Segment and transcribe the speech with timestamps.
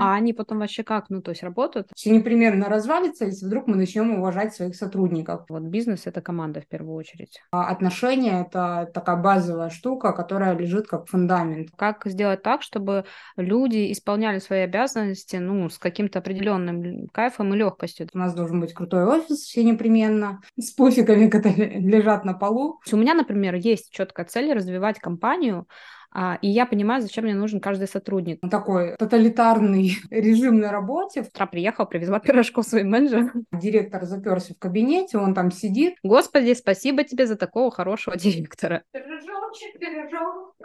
[0.00, 1.88] А они потом вообще как, ну, то есть работают?
[1.94, 5.44] Все непременно развалится, если вдруг мы начнем уважать своих сотрудников.
[5.48, 7.40] Вот бизнес– это команда в первую очередь.
[7.52, 11.70] А отношения– это такая базовая штука, которая лежит как фундамент.
[11.76, 13.04] Как сделать так, чтобы
[13.36, 18.08] люди исполняли свои обязанности, ну, с каким-то определенным кайфом и легкостью?
[18.14, 22.80] У нас должен быть крутой офис все непременно, с пуфиками, которые лежат на полу.
[22.90, 25.66] У меня, например, есть четкая цель развивать компанию,
[26.12, 28.40] и я понимаю, зачем мне нужен каждый сотрудник.
[28.50, 31.22] Такой тоталитарный режим на работе.
[31.22, 33.46] Утра приехал, привезла пирожков своим менеджерам.
[33.52, 35.94] Директор заперся в кабинете, он там сидит.
[36.02, 38.82] Господи, спасибо тебе за такого хорошего директора.
[38.92, 40.56] Пирожочек, пирожок,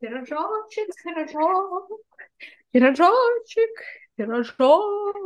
[0.00, 1.90] пирожочек, пирожок,
[2.70, 3.70] пирожочек,
[4.16, 5.16] пирожок.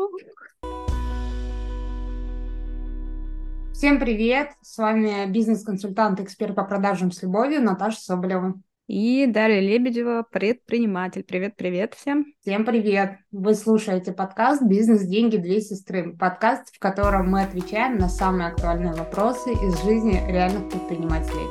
[3.73, 4.51] Всем привет!
[4.61, 8.61] С вами бизнес-консультант, эксперт по продажам с любовью Наташа Соболева.
[8.93, 11.23] И Дарья Лебедева, предприниматель.
[11.23, 12.27] Привет-привет всем.
[12.41, 13.19] Всем привет.
[13.30, 16.16] Вы слушаете подкаст «Бизнес, деньги, две сестры».
[16.16, 21.46] Подкаст, в котором мы отвечаем на самые актуальные вопросы из жизни реальных предпринимателей.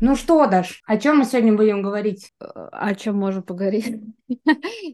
[0.00, 2.32] Ну что, Даш, о чем мы сегодня будем говорить?
[2.38, 4.04] О чем можем поговорить?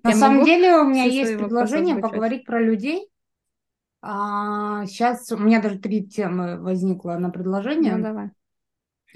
[0.04, 3.10] На самом деле у меня есть предложение поговорить про людей.
[4.00, 7.96] А, сейчас у меня даже три темы возникло на предложение.
[7.96, 8.30] Ну, давай.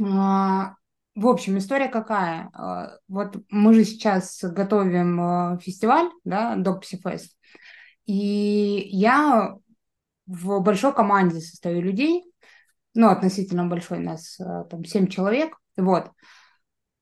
[0.02, 0.74] А,
[1.14, 2.50] в общем, история какая?
[2.52, 6.56] А, вот мы же сейчас готовим а, фестиваль, да,
[7.02, 7.30] Fest,
[8.06, 9.54] и я
[10.26, 12.24] в большой команде состою людей,
[12.94, 14.38] ну, относительно большой, нас
[14.70, 16.10] там семь человек, вот.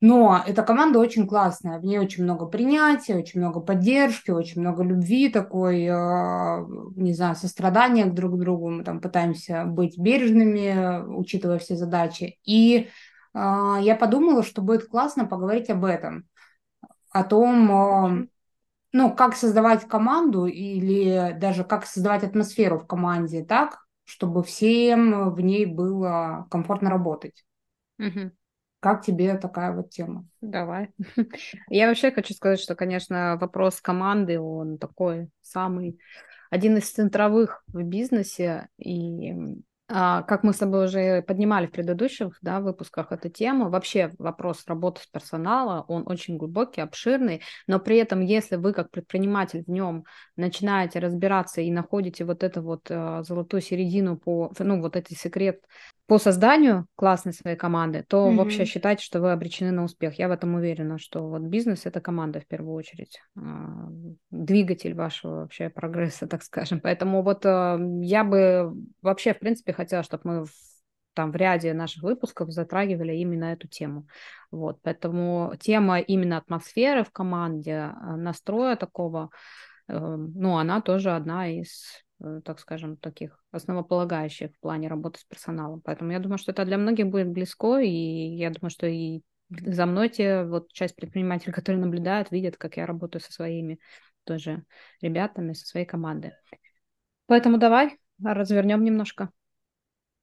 [0.07, 4.83] Но эта команда очень классная, в ней очень много принятия, очень много поддержки, очень много
[4.83, 8.69] любви такой, не знаю, сострадания друг к другу.
[8.69, 12.39] Мы там пытаемся быть бережными, учитывая все задачи.
[12.45, 12.91] И
[13.33, 16.29] я подумала, что будет классно поговорить об этом,
[17.11, 18.29] о том,
[18.93, 25.41] ну, как создавать команду или даже как создавать атмосферу в команде так, чтобы всем в
[25.41, 27.43] ней было комфортно работать.
[27.99, 28.33] Угу.
[28.85, 30.27] Как тебе такая вот тема?
[30.43, 30.91] Давай.
[31.71, 35.99] Я вообще хочу сказать, что, конечно, вопрос команды, он такой самый,
[36.51, 38.69] один из центровых в бизнесе.
[38.77, 39.33] И
[39.89, 44.65] а, как мы с тобой уже поднимали в предыдущих да, выпусках эту тему, вообще вопрос
[44.67, 49.71] работы с персоналом, он очень глубокий, обширный, но при этом, если вы как предприниматель в
[49.71, 50.05] нем
[50.37, 55.61] начинаете разбираться и находите вот эту вот uh, золотую середину по, ну, вот этот секрет
[56.07, 58.37] по созданию классной своей команды, то mm-hmm.
[58.37, 60.19] вообще считайте, что вы обречены на успех.
[60.19, 63.89] Я в этом уверена, что вот бизнес это команда в первую очередь, а,
[64.31, 66.81] двигатель вашего вообще прогресса, так скажем.
[66.81, 70.51] Поэтому вот а, я бы вообще, в принципе, хотела, чтобы мы в,
[71.15, 74.07] там в ряде наших выпусков затрагивали именно эту тему.
[74.51, 79.31] Вот, поэтому тема именно атмосферы в команде, а, настроя такого,
[79.89, 82.04] э, ну, она тоже одна из
[82.45, 85.81] так скажем, таких основополагающих в плане работы с персоналом.
[85.81, 89.87] Поэтому я думаю, что это для многих будет близко, и я думаю, что и за
[89.87, 93.79] мной те вот часть предпринимателей, которые наблюдают, видят, как я работаю со своими
[94.25, 94.65] тоже
[95.01, 96.33] ребятами, со своей командой.
[97.27, 99.31] Поэтому давай развернем немножко.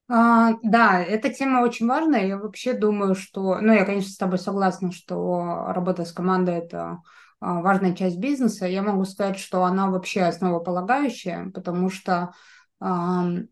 [0.08, 2.26] А, да, эта тема очень важная.
[2.26, 6.98] Я вообще думаю, что, ну, я, конечно, с тобой согласна, что работа с командой это
[7.42, 8.66] важная часть бизнеса.
[8.66, 12.32] Я могу сказать, что она вообще основополагающая, потому что,
[12.78, 13.48] к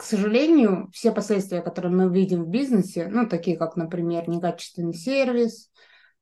[0.00, 5.70] сожалению, все последствия, которые мы видим в бизнесе, ну, такие как, например, некачественный сервис,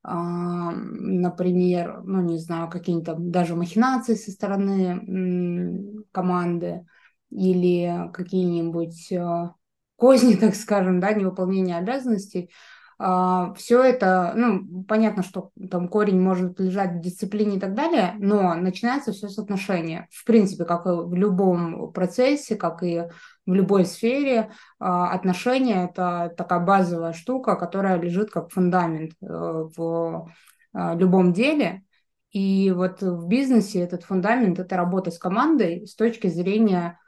[0.02, 6.84] например, ну, не знаю, какие-то даже махинации со стороны команды
[7.30, 9.54] или какие-нибудь а,
[9.96, 16.58] козни, так скажем, да, невыполнение обязанностей– а, все это, ну, понятно, что там корень может
[16.58, 20.08] лежать в дисциплине и так далее, но начинается все с отношения.
[20.10, 23.04] В принципе, как и в любом процессе, как и
[23.46, 24.50] в любой сфере,
[24.80, 30.28] а, отношения– это такая базовая штука, которая лежит как фундамент э, в
[30.72, 31.84] а, любом деле.
[32.32, 36.98] И вот в бизнесе этот фундамент– это работа с командой с точки зрения,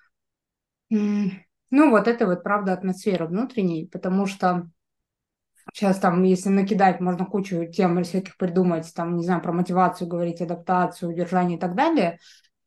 [0.88, 4.68] ну, вот это вот, правда, атмосферы внутренней, потому что
[5.72, 10.40] Сейчас там, если накидать, можно кучу тем всяких придумать, там, не знаю, про мотивацию говорить,
[10.40, 12.18] адаптацию, удержание и так далее.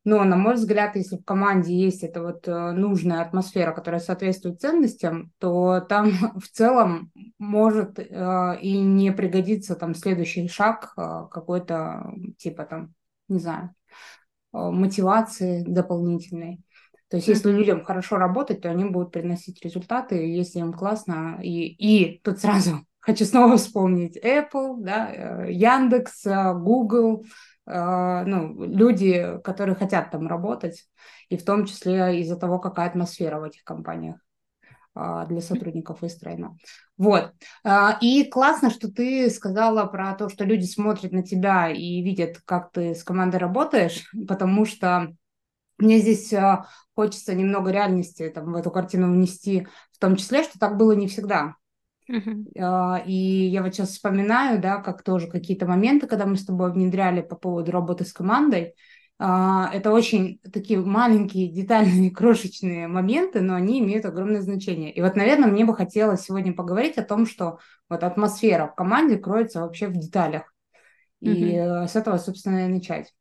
[0.06, 4.60] Но, на мой взгляд, если в команде есть эта вот э, нужная атмосфера, которая соответствует
[4.60, 12.14] ценностям, то там в целом может э, и не пригодиться там следующий шаг э, какой-то
[12.38, 12.94] типа там,
[13.30, 13.74] не знаю,
[14.54, 16.62] э, мотивации дополнительной.
[17.10, 21.40] То есть, если людям хорошо работать, то они будут приносить результаты, если им классно.
[21.44, 27.26] И, и тут сразу хочу снова вспомнить Apple, да, Яндекс, Google,
[27.66, 30.86] ну, люди, которые хотят там работать,
[31.30, 34.18] и в том числе из-за того, какая атмосфера в этих компаниях.
[34.96, 36.56] Для сотрудников выстроена.
[36.98, 37.34] Вот.
[38.02, 42.72] И классно, что ты сказала про то, что люди смотрят на тебя и видят, как
[42.72, 45.16] ты с командой работаешь, потому что
[45.80, 46.32] мне здесь
[46.96, 51.08] хочется немного реальности там, в эту картину внести, в том числе, что так было не
[51.08, 51.56] всегда.
[52.10, 53.04] Uh-huh.
[53.06, 57.22] И я вот сейчас вспоминаю, да, как тоже какие-то моменты, когда мы с тобой внедряли
[57.22, 58.76] по поводу работы с командой,
[59.20, 64.92] а, это очень такие маленькие, детальные, крошечные моменты, но они имеют огромное значение.
[64.94, 67.60] И вот, наверное, мне бы хотелось сегодня поговорить о том, что
[67.90, 70.54] вот атмосфера в команде кроется вообще в деталях.
[71.22, 71.88] И mm-hmm.
[71.88, 73.14] с этого, собственно, и начать.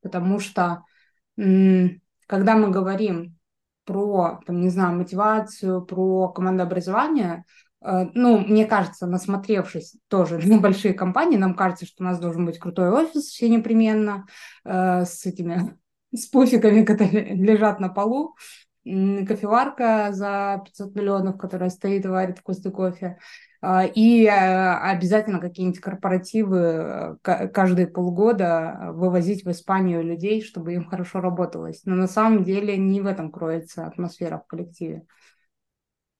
[0.00, 0.84] Потому что
[1.36, 3.36] когда мы говорим
[3.84, 7.44] про, там, не знаю, мотивацию, про командообразование,
[7.82, 12.58] ну, мне кажется, насмотревшись тоже на большие компании, нам кажется, что у нас должен быть
[12.58, 14.26] крутой офис все непременно
[14.64, 15.78] э, с этими
[16.14, 18.36] с пуфиками, которые лежат на полу,
[18.84, 23.18] кофеварка за 500 миллионов, которая стоит и варит вкусный кофе,
[23.62, 30.86] э, и э, обязательно какие-нибудь корпоративы э, каждые полгода вывозить в Испанию людей, чтобы им
[30.86, 31.82] хорошо работалось.
[31.84, 35.04] Но на самом деле не в этом кроется атмосфера в коллективе.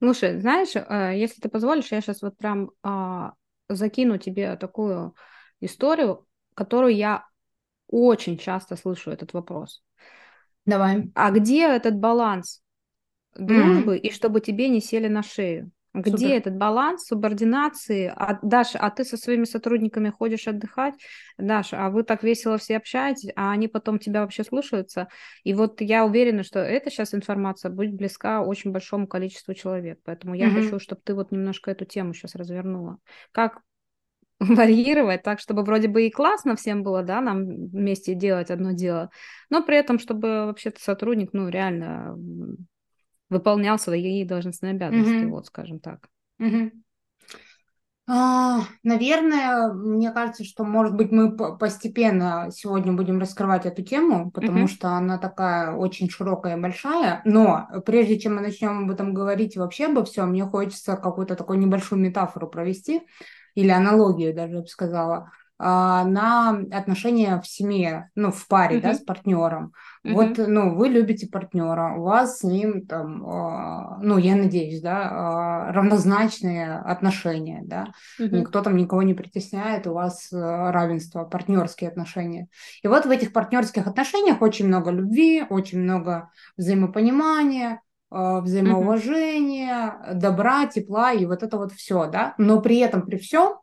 [0.03, 3.35] Слушай, знаешь, э, если ты позволишь, я сейчас вот прям а,
[3.69, 5.15] закину тебе такую
[5.61, 7.27] историю, которую я
[7.87, 9.83] очень часто слышу этот вопрос.
[10.65, 11.11] Давай.
[11.15, 12.63] А где этот баланс
[13.35, 14.01] дружбы mm-hmm.
[14.01, 15.71] и чтобы тебе не сели на шею?
[15.93, 16.31] Где Супер.
[16.35, 18.13] этот баланс субординации?
[18.15, 20.95] А, Даша, а ты со своими сотрудниками ходишь отдыхать?
[21.37, 25.09] Даша, а вы так весело все общаетесь, а они потом тебя вообще слушаются?
[25.43, 29.99] И вот я уверена, что эта сейчас информация будет близка очень большому количеству человек.
[30.05, 30.65] Поэтому я mm-hmm.
[30.65, 32.99] хочу, чтобы ты вот немножко эту тему сейчас развернула.
[33.33, 33.61] Как
[34.41, 39.11] варьировать так, чтобы вроде бы и классно всем было, да, нам вместе делать одно дело,
[39.51, 42.17] но при этом, чтобы вообще-то сотрудник, ну, реально
[43.31, 45.29] выполнял свои должностные обязанности, mm-hmm.
[45.29, 46.09] вот скажем так.
[46.41, 46.73] Mm-hmm.
[48.13, 54.65] А, наверное, мне кажется, что, может быть, мы постепенно сегодня будем раскрывать эту тему, потому
[54.65, 54.69] mm-hmm.
[54.69, 57.23] что она такая очень широкая и большая.
[57.25, 61.61] Но прежде чем мы начнем об этом говорить вообще обо всем, мне хочется какую-то такую
[61.61, 63.03] небольшую метафору провести
[63.55, 65.31] или аналогию даже, я бы сказала.
[65.63, 68.81] А, на отношения в семье, ну, в паре, uh-huh.
[68.81, 69.75] да, с партнером.
[70.03, 70.15] Uh-huh.
[70.15, 75.11] Вот, ну, вы любите партнера, у вас с ним там, а, ну, я надеюсь, да,
[75.11, 78.31] а, равнозначные отношения, да, uh-huh.
[78.31, 82.49] никто там никого не притесняет, у вас равенство, партнерские отношения.
[82.83, 90.15] И вот в этих партнерских отношениях очень много любви, очень много взаимопонимания, взаимоуважения, uh-huh.
[90.15, 93.59] добра, тепла и вот это вот все, да, но при этом, при всем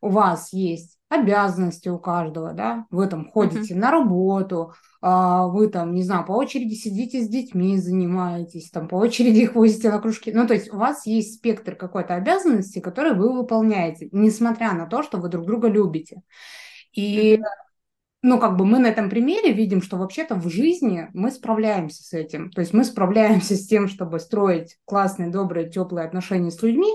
[0.00, 3.78] у вас есть обязанности у каждого, да, вы там ходите uh-huh.
[3.78, 8.96] на работу, а, вы там, не знаю, по очереди сидите с детьми, занимаетесь, там по
[8.96, 13.14] очереди их возите на кружки, ну, то есть у вас есть спектр какой-то обязанности, которые
[13.14, 16.22] вы выполняете, несмотря на то, что вы друг друга любите.
[16.92, 17.42] И uh-huh
[18.26, 22.12] ну, как бы мы на этом примере видим, что вообще-то в жизни мы справляемся с
[22.12, 22.50] этим.
[22.50, 26.92] То есть мы справляемся с тем, чтобы строить классные, добрые, теплые отношения с людьми,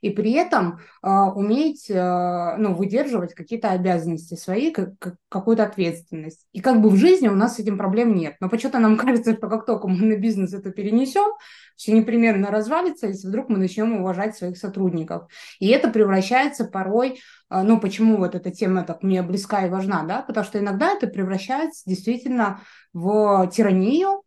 [0.00, 6.46] и при этом э, уметь э, ну, выдерживать какие-то обязанности свои, как, как, какую-то ответственность.
[6.52, 8.36] И как бы в жизни у нас с этим проблем нет.
[8.40, 11.32] Но почему-то нам кажется, что как только мы на бизнес это перенесем,
[11.76, 15.30] все непременно развалится, если вдруг мы начнем уважать своих сотрудников.
[15.58, 17.20] И это превращается порой,
[17.50, 20.92] э, ну почему вот эта тема так мне близка и важна, да, потому что иногда
[20.92, 22.60] это превращается действительно
[22.92, 24.22] в тиранию,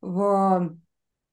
[0.00, 0.76] в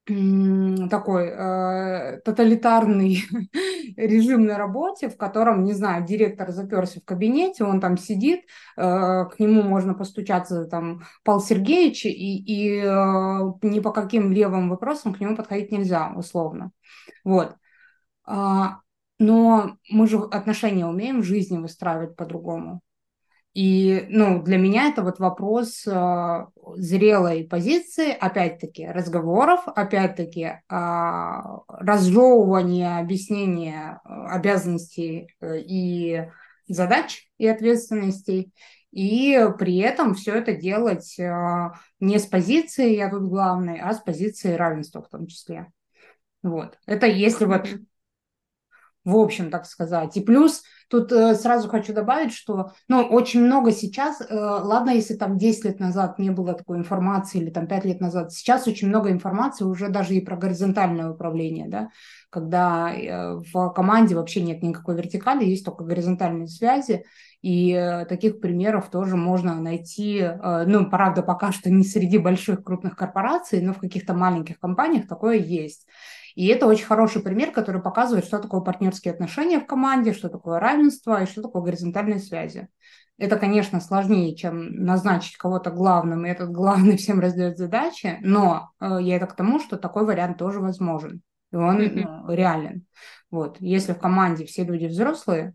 [0.05, 3.23] такой э, тоталитарный
[3.97, 8.41] режим на работе, в котором, не знаю, директор заперся в кабинете, он там сидит,
[8.77, 8.81] э,
[9.25, 12.89] к нему можно постучаться, там, Павел Сергеевич, и, и э,
[13.61, 16.71] ни по каким левым вопросам к нему подходить нельзя, условно.
[17.23, 17.55] Вот.
[18.25, 18.79] А,
[19.19, 22.81] но мы же отношения умеем в жизни выстраивать по-другому.
[23.53, 26.45] И, ну, для меня это вот вопрос э,
[26.77, 30.59] зрелой позиции, опять-таки, разговоров, опять-таки, э,
[31.67, 36.29] разжевывания, объяснения э, обязанностей э, и
[36.69, 38.53] задач и ответственностей.
[38.91, 43.99] И при этом все это делать э, не с позиции «я тут главный», а с
[43.99, 45.69] позиции равенства в том числе.
[46.41, 46.77] Вот.
[46.85, 47.67] Это если вот
[49.03, 50.15] в общем, так сказать.
[50.17, 55.15] И плюс тут э, сразу хочу добавить, что ну, очень много сейчас, э, ладно, если
[55.15, 58.89] там 10 лет назад не было такой информации или там 5 лет назад, сейчас очень
[58.89, 61.89] много информации уже даже и про горизонтальное управление, да,
[62.29, 67.05] когда э, в команде вообще нет никакой вертикали, есть только горизонтальные связи,
[67.41, 72.63] и э, таких примеров тоже можно найти, э, ну, правда, пока что не среди больших
[72.63, 75.87] крупных корпораций, но в каких-то маленьких компаниях такое есть.
[76.35, 80.59] И это очень хороший пример, который показывает, что такое партнерские отношения в команде, что такое
[80.59, 82.67] равенство и что такое горизонтальные связи.
[83.17, 88.97] Это, конечно, сложнее, чем назначить кого-то главным, и этот главный всем раздает задачи, но э,
[89.01, 91.21] я это к тому, что такой вариант тоже возможен,
[91.51, 92.35] и он mm-hmm.
[92.35, 92.85] реален.
[93.29, 93.57] Вот.
[93.59, 95.53] Если в команде все люди взрослые,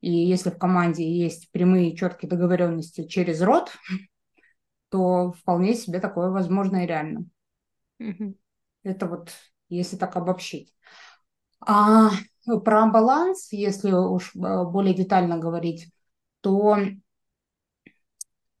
[0.00, 3.72] и если в команде есть прямые четкие договоренности через род,
[4.90, 7.24] то вполне себе такое возможно и реально.
[8.00, 8.34] Mm-hmm.
[8.84, 9.32] Это вот
[9.68, 10.72] если так обобщить.
[11.60, 12.10] А
[12.64, 15.90] про баланс, если уж э, более детально говорить,
[16.40, 16.78] то,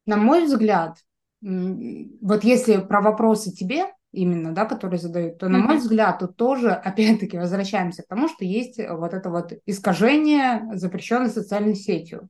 [0.06, 0.98] на мой взгляд,
[1.40, 6.70] вот если про вопросы тебе именно, да, которые задают, то, на мой взгляд, тут тоже,
[6.84, 12.28] опять-таки, возвращаемся к тому, что есть вот это вот искажение, запрещенной социальной сетью.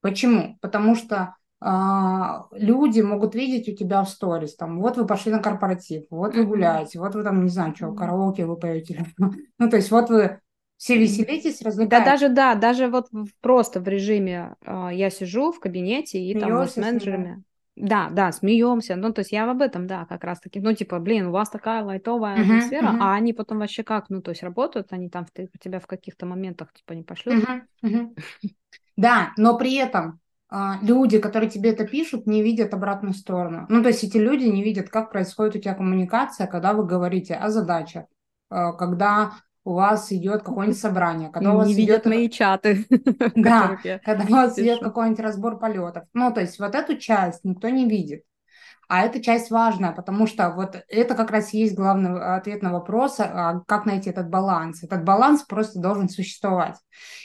[0.00, 0.58] Почему?
[0.60, 6.04] Потому что люди могут видеть у тебя в сторис, там, вот вы пошли на корпоратив,
[6.10, 9.04] вот вы гуляете, вот вы там, не знаю, что, караоке вы поете.
[9.58, 10.40] Ну, то есть вот вы
[10.78, 12.04] все веселитесь, развлекаетесь.
[12.04, 13.08] Да, даже, да, даже вот
[13.42, 17.44] просто в режиме э, я сижу в кабинете и Смеешься там с менеджерами.
[17.76, 18.96] Да, да, смеемся.
[18.96, 20.60] Ну, то есть я об этом, да, как раз таки.
[20.60, 22.98] Ну, типа, блин, у вас такая лайтовая uh-huh, атмосфера, uh-huh.
[23.00, 26.26] а они потом вообще как, ну, то есть работают, они там в, тебя в каких-то
[26.26, 27.44] моментах, типа, не пошлют.
[27.44, 28.50] Uh-huh, uh-huh.
[28.96, 30.18] Да, но при этом а,
[30.82, 33.66] люди, которые тебе это пишут, не видят обратную сторону.
[33.68, 37.34] Ну, то есть эти люди не видят, как происходит у тебя коммуникация, когда вы говорите
[37.34, 38.06] о задачах,
[38.50, 39.32] а, когда
[39.64, 42.06] у вас идет какое-нибудь собрание, когда у вас не идет...
[42.06, 42.86] мои чаты.
[43.36, 46.04] Да, когда у вас идет какой-нибудь разбор полетов.
[46.14, 48.24] Ну, то есть вот эту часть никто не видит.
[48.88, 53.20] А эта часть важная, потому что вот это как раз есть главный ответ на вопрос,
[53.20, 54.82] а как найти этот баланс.
[54.82, 56.76] Этот баланс просто должен существовать.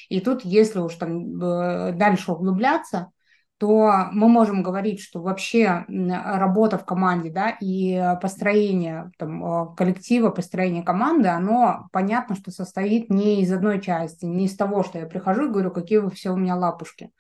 [0.08, 3.10] И тут, если уж там э, дальше углубляться,
[3.58, 10.30] то мы можем говорить, что вообще работа в команде, да, и построение там, э, коллектива,
[10.30, 15.06] построение команды, оно понятно, что состоит не из одной части, не из того, что я
[15.06, 17.12] прихожу и говорю, какие вы все у меня лапушки.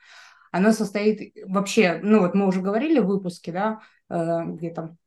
[0.51, 4.97] Оно состоит вообще, ну вот мы уже говорили в выпуске, да, э, где там,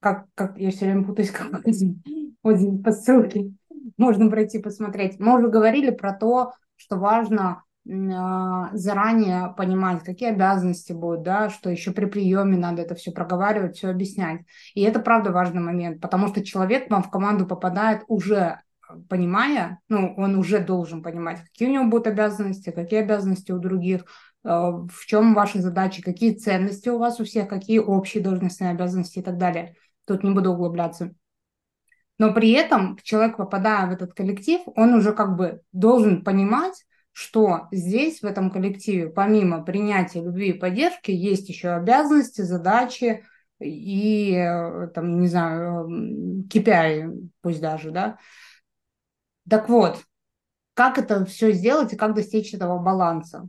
[0.00, 1.94] как, как я все время путаюсь, как здесь
[2.42, 3.52] по ссылке
[3.96, 5.18] можно пройти посмотреть.
[5.18, 7.62] Мы уже говорили про то, что важно
[8.72, 13.88] заранее понимать, какие обязанности будут, да, что еще при приеме надо это все проговаривать, все
[13.88, 14.42] объяснять.
[14.74, 18.60] И это правда важный момент, потому что человек вам в команду попадает уже
[19.08, 24.04] понимая, ну, он уже должен понимать, какие у него будут обязанности, какие обязанности у других,
[24.42, 29.20] а, в чем ваши задачи, какие ценности у вас у всех, какие общие должностные обязанности
[29.20, 29.76] и так далее.
[30.06, 31.14] Тут не буду углубляться.
[32.18, 37.68] Но при этом человек, попадая в этот коллектив, он уже как бы должен понимать, что
[37.72, 43.24] здесь, в этом коллективе, помимо принятия любви и поддержки, есть еще обязанности, задачи
[43.58, 48.18] и, э, там, не знаю, KPI, пусть даже, да.
[49.48, 50.02] Так вот,
[50.74, 53.48] как это все сделать и как достичь этого баланса?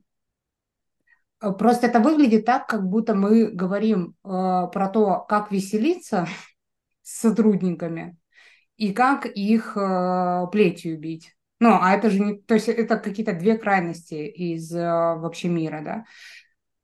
[1.42, 6.28] Э, просто это выглядит так, как будто мы говорим э, про то, как веселиться
[7.02, 8.18] с сотрудниками
[8.78, 11.36] и как их э, плетью бить.
[11.62, 12.38] Ну, а это же не...
[12.40, 16.06] То есть это какие-то две крайности из э, вообще мира, да.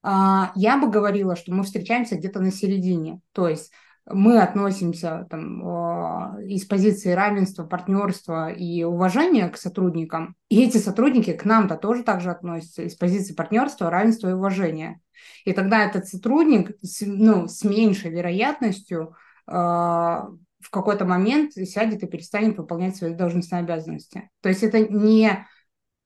[0.03, 3.19] А, я бы говорила, что мы встречаемся где-то на середине.
[3.31, 3.71] То есть
[4.05, 11.43] мы относимся там, из позиции равенства, партнерства и уважения к сотрудникам, и эти сотрудники к
[11.43, 15.01] нам-то тоже также относятся из позиции партнерства, равенства и уважения.
[15.43, 19.15] И тогда этот сотрудник с, ну, с меньшей вероятностью
[19.47, 20.21] э,
[20.59, 24.29] в какой-то момент сядет и перестанет выполнять свои должностные обязанности.
[24.41, 25.45] То есть это не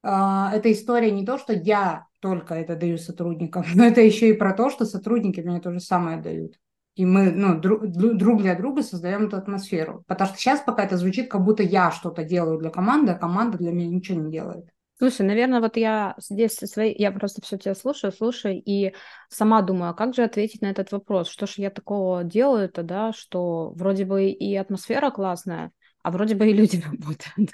[0.03, 4.33] а, эта история не то, что я только это даю сотрудникам, но это еще и
[4.33, 6.55] про то, что сотрудники мне то же самое дают.
[6.95, 10.03] И мы ну, друг, друг для друга создаем эту атмосферу.
[10.07, 13.57] Потому что сейчас пока это звучит, как будто я что-то делаю для команды, а команда
[13.57, 14.65] для меня ничего не делает.
[15.01, 18.93] Слушай, наверное, вот я здесь своей, я просто все тебя слушаю, слушаю, и
[19.29, 21.27] сама думаю, а как же ответить на этот вопрос?
[21.27, 25.71] Что же я такого делаю-то, да, что вроде бы и атмосфера классная,
[26.03, 27.49] а вроде бы и люди работают.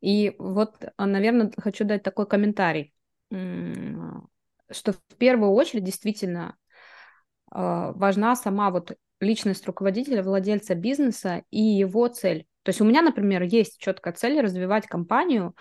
[0.00, 2.94] И вот, а, наверное, хочу дать такой комментарий,
[3.28, 6.56] что в первую очередь действительно
[7.50, 12.46] а, важна сама вот личность руководителя, владельца бизнеса и его цель.
[12.62, 15.54] То есть у меня, например, есть четкая цель развивать компанию,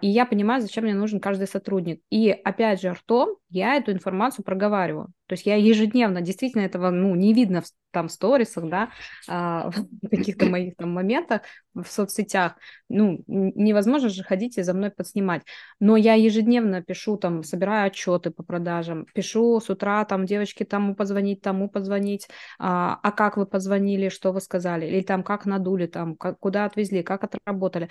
[0.00, 2.00] и я понимаю, зачем мне нужен каждый сотрудник.
[2.10, 5.12] И опять же, ртом я эту информацию проговариваю.
[5.26, 8.90] То есть я ежедневно, действительно этого ну, не видно в там сторисах, да,
[9.28, 12.56] а, в каких-то моих там моментах в соцсетях.
[12.88, 15.42] Ну, невозможно же ходить и за мной подснимать.
[15.80, 20.94] Но я ежедневно пишу там, собираю отчеты по продажам, пишу с утра там, девочки, тому
[20.94, 22.28] позвонить, тому позвонить,
[22.58, 26.64] а, а как вы позвонили, что вы сказали, или там как надули, там, как, куда
[26.66, 27.88] отвезли, как отработали.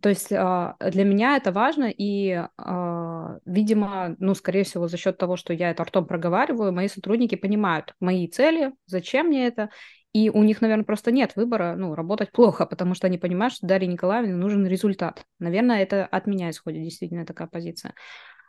[0.00, 5.18] То есть а, для меня это важно, и, а, видимо, ну, скорее всего, за счет
[5.18, 9.70] того, что я это ртом проговариваю, мои сотрудники понимают мои цели, зачем мне это,
[10.12, 13.66] и у них, наверное, просто нет выбора, ну, работать плохо, потому что они понимают, что
[13.66, 15.24] Дарье Николаевне нужен результат.
[15.38, 17.94] Наверное, это от меня исходит действительно такая позиция.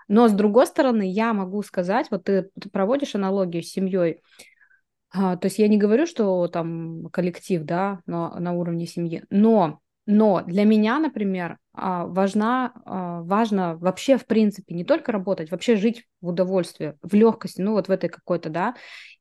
[0.07, 4.21] Но с другой стороны, я могу сказать, вот ты, проводишь аналогию с семьей,
[5.11, 9.79] а, то есть я не говорю, что там коллектив, да, но на уровне семьи, но
[10.11, 15.75] но для меня, например, а, важна, а, важно вообще, в принципе, не только работать, вообще
[15.75, 18.73] жить в удовольствии, в легкости, ну вот в этой какой-то, да,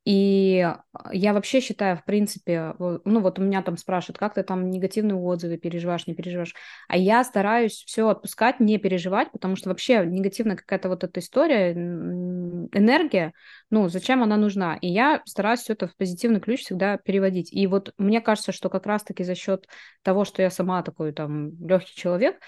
[0.09, 0.67] и
[1.13, 5.17] я вообще считаю, в принципе, ну вот у меня там спрашивают, как ты там негативные
[5.17, 6.55] отзывы переживаешь, не переживаешь,
[6.89, 11.73] а я стараюсь все отпускать, не переживать, потому что вообще негативная какая-то вот эта история,
[11.73, 13.35] энергия,
[13.69, 14.79] ну зачем она нужна?
[14.81, 17.53] И я стараюсь все это в позитивный ключ всегда переводить.
[17.53, 19.67] И вот мне кажется, что как раз-таки за счет
[20.01, 22.41] того, что я сама такой там легкий человек,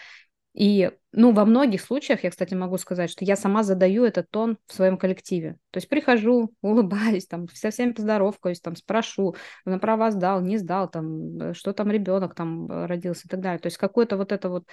[0.53, 4.59] и, ну, во многих случаях, я, кстати, могу сказать, что я сама задаю этот тон
[4.67, 5.57] в своем коллективе.
[5.71, 10.91] То есть прихожу, улыбаюсь, там, со всеми поздоровкаюсь, там, спрошу, на права сдал, не сдал,
[10.91, 13.61] там, э, что там ребенок там э, родился и так далее.
[13.61, 14.65] То есть какое-то вот это вот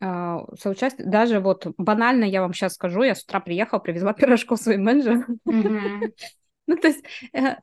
[0.00, 4.60] а, соучастие, даже вот банально я вам сейчас скажу, я с утра приехала, привезла пирожков
[4.60, 5.38] своим менеджерам.
[5.48, 6.12] Mm-hmm.
[6.66, 7.56] Ну, то есть, э,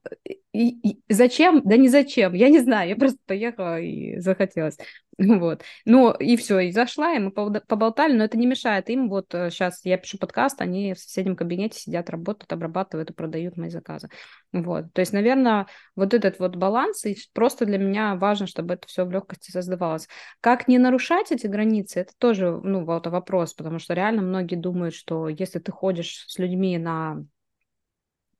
[1.10, 1.62] зачем?
[1.64, 4.78] Да не зачем, я не знаю, я просто поехала и захотелось.
[5.18, 5.64] Вот.
[5.86, 9.10] Ну, и все, и зашла, и мы поболтали, но это не мешает им.
[9.10, 13.58] Вот сейчас э, я пишу подкаст, они в соседнем кабинете сидят, работают, обрабатывают и продают
[13.58, 14.10] мои заказы.
[14.52, 14.92] Вот.
[14.94, 19.06] То есть, наверное, вот этот вот баланс, и просто для меня важно, чтобы это все
[19.06, 20.08] в легкости создавалось.
[20.40, 24.96] Как не нарушать эти границы, это тоже, ну, вот вопрос, потому что реально многие думают,
[24.96, 27.24] что если ты ходишь с людьми на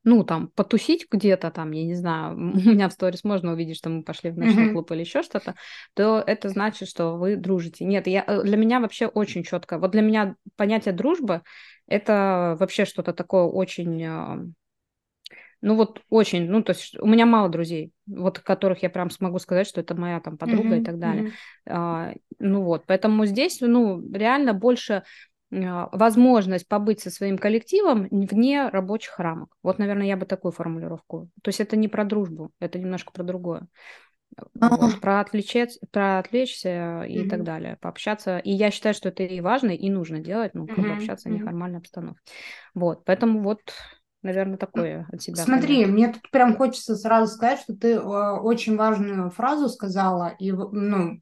[0.04, 3.90] ну, там, потусить где-то там, я не знаю, у меня в сторис можно увидеть, что
[3.90, 4.74] мы пошли в ночной mm-hmm.
[4.74, 5.56] клуб или еще что-то,
[5.94, 7.86] то это значит, что вы дружите.
[7.86, 9.78] Нет, я, э, для меня вообще очень четко.
[9.78, 11.42] Вот для меня понятие дружбы–
[11.88, 14.40] это вообще что-то такое очень а,
[15.62, 19.38] ну вот очень, ну то есть у меня мало друзей, вот которых я прям смогу
[19.38, 21.24] сказать, что это моя там подруга mm-hmm, и так далее.
[21.26, 21.32] Mm-hmm.
[21.70, 25.04] А, ну вот, поэтому здесь, ну реально больше
[25.52, 29.56] возможность побыть со своим коллективом вне рабочих рамок.
[29.62, 31.30] Вот, наверное, я бы такую формулировку.
[31.44, 33.68] То есть это не про дружбу, это немножко про другое.
[34.54, 37.30] Вот, про, отвлечься, про отвлечься и mm-hmm.
[37.30, 38.38] так далее, пообщаться.
[38.38, 40.96] И я считаю, что это и важно, и нужно делать, ну, mm-hmm.
[40.96, 42.22] общаться в неформальной обстановке.
[42.74, 43.60] Вот, поэтому вот,
[44.22, 45.44] наверное, такое от себя.
[45.44, 45.90] Смотри, понять.
[45.90, 51.20] мне тут прям хочется сразу сказать, что ты э, очень важную фразу сказала, и, ну,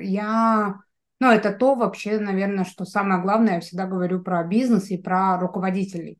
[0.00, 0.80] я
[1.22, 5.38] ну, это то вообще, наверное, что самое главное, я всегда говорю про бизнес и про
[5.38, 6.18] руководителей,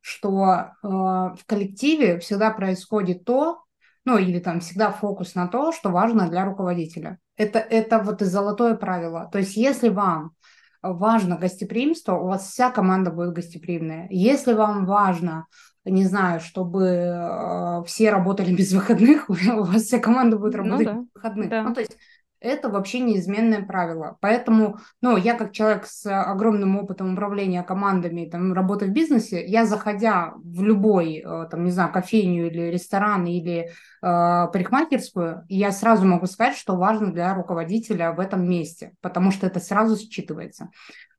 [0.00, 3.64] что э, в коллективе всегда происходит то,
[4.04, 7.18] ну, или там всегда фокус на то, что важно для руководителя.
[7.36, 9.28] Это, это вот и золотое правило.
[9.32, 10.36] То есть если вам
[10.82, 14.06] важно гостеприимство, у вас вся команда будет гостеприимная.
[14.08, 15.46] Если вам важно
[15.84, 20.86] не знаю, чтобы э, все работали без выходных, у вас вся команда будет ну работать
[20.86, 21.00] ну, да.
[21.00, 21.50] без выходных.
[21.50, 21.62] Да.
[21.64, 21.98] Ну, то есть
[22.44, 24.16] это вообще неизменное правило.
[24.20, 29.64] Поэтому, ну, я как человек с огромным опытом управления командами, там, работы в бизнесе, я,
[29.64, 33.68] заходя в любой, э, там, не знаю, кофейню или ресторан или э,
[34.02, 39.58] парикмахерскую, я сразу могу сказать, что важно для руководителя в этом месте, потому что это
[39.58, 40.66] сразу считывается.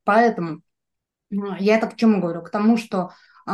[0.03, 0.61] Поэтому
[1.31, 2.43] э, я это к чему говорю?
[2.43, 3.11] К тому, что
[3.47, 3.51] э,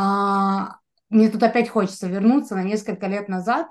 [1.08, 3.68] мне тут опять хочется вернуться на несколько лет назад,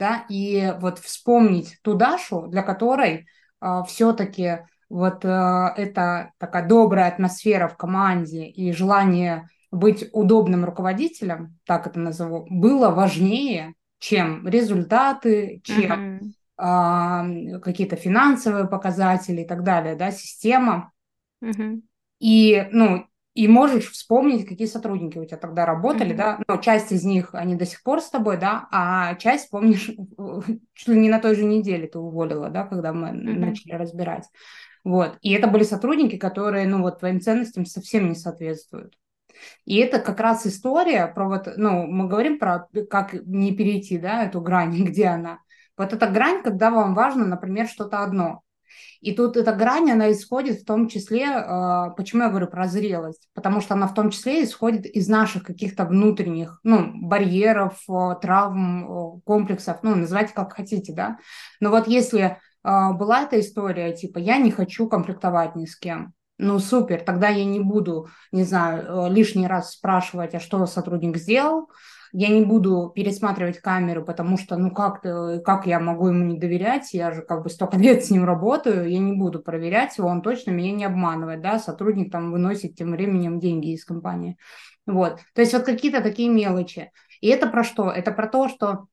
[0.00, 3.24] да, и вот вспомнить ту Дашу, для которой э,
[3.60, 11.58] а, все-таки вот э, эта такая добрая атмосфера в команде и желание быть удобным руководителем,
[11.66, 17.56] так это назову, было важнее, чем результаты, чем uh-huh.
[17.56, 20.92] э, какие-то финансовые показатели и так далее, да, система.
[21.44, 21.82] Uh-huh.
[22.20, 26.16] И, ну, и можешь вспомнить, какие сотрудники у тебя тогда работали, mm-hmm.
[26.16, 29.90] да, но часть из них, они до сих пор с тобой, да, а часть, помнишь,
[30.74, 33.38] чуть ли не на той же неделе ты уволила, да, когда мы mm-hmm.
[33.38, 34.28] начали разбирать.
[34.82, 38.96] Вот, и это были сотрудники, которые, ну, вот твоим ценностям совсем не соответствуют.
[39.64, 44.24] И это как раз история про вот, ну, мы говорим про как не перейти, да,
[44.24, 45.38] эту грань, где она.
[45.76, 48.42] Вот эта грань, когда вам важно, например, что-то одно.
[49.00, 53.28] И тут эта грань, она исходит в том числе, э, почему я говорю про зрелость,
[53.34, 59.20] потому что она в том числе исходит из наших каких-то внутренних, ну, барьеров, э, травм,
[59.24, 61.18] комплексов, ну, называйте как хотите, да.
[61.60, 66.58] Но вот если была эта история, типа, я не хочу конфликтовать ни с кем, ну
[66.58, 71.70] супер, тогда я не буду, не знаю, лишний раз спрашивать, а что сотрудник сделал,
[72.12, 76.92] я не буду пересматривать камеру, потому что, ну как, как я могу ему не доверять,
[76.92, 80.22] я же как бы столько лет с ним работаю, я не буду проверять его, он
[80.22, 84.36] точно меня не обманывает, да, сотрудник там выносит тем временем деньги из компании.
[84.86, 86.90] Вот, то есть вот какие-то такие мелочи.
[87.20, 87.90] И это про что?
[87.90, 88.86] Это про то, что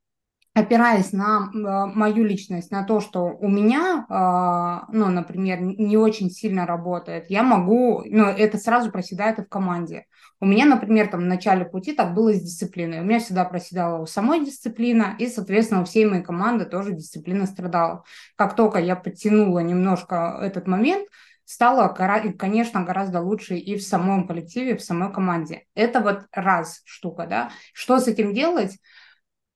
[0.57, 6.65] опираясь на мою личность, на то, что у меня, а, ну, например, не очень сильно
[6.65, 10.05] работает, я могу, ну, это сразу проседает и в команде.
[10.39, 13.01] У меня, например, там в начале пути так было с дисциплиной.
[13.01, 17.45] У меня всегда проседала у самой дисциплина, и, соответственно, у всей моей команды тоже дисциплина
[17.45, 18.03] страдала.
[18.35, 21.07] Как только я подтянула немножко этот момент,
[21.45, 25.65] стало, конечно, гораздо лучше и в самом коллективе, в самой команде.
[25.75, 27.51] Это вот раз штука, да.
[27.73, 28.77] Что с этим делать?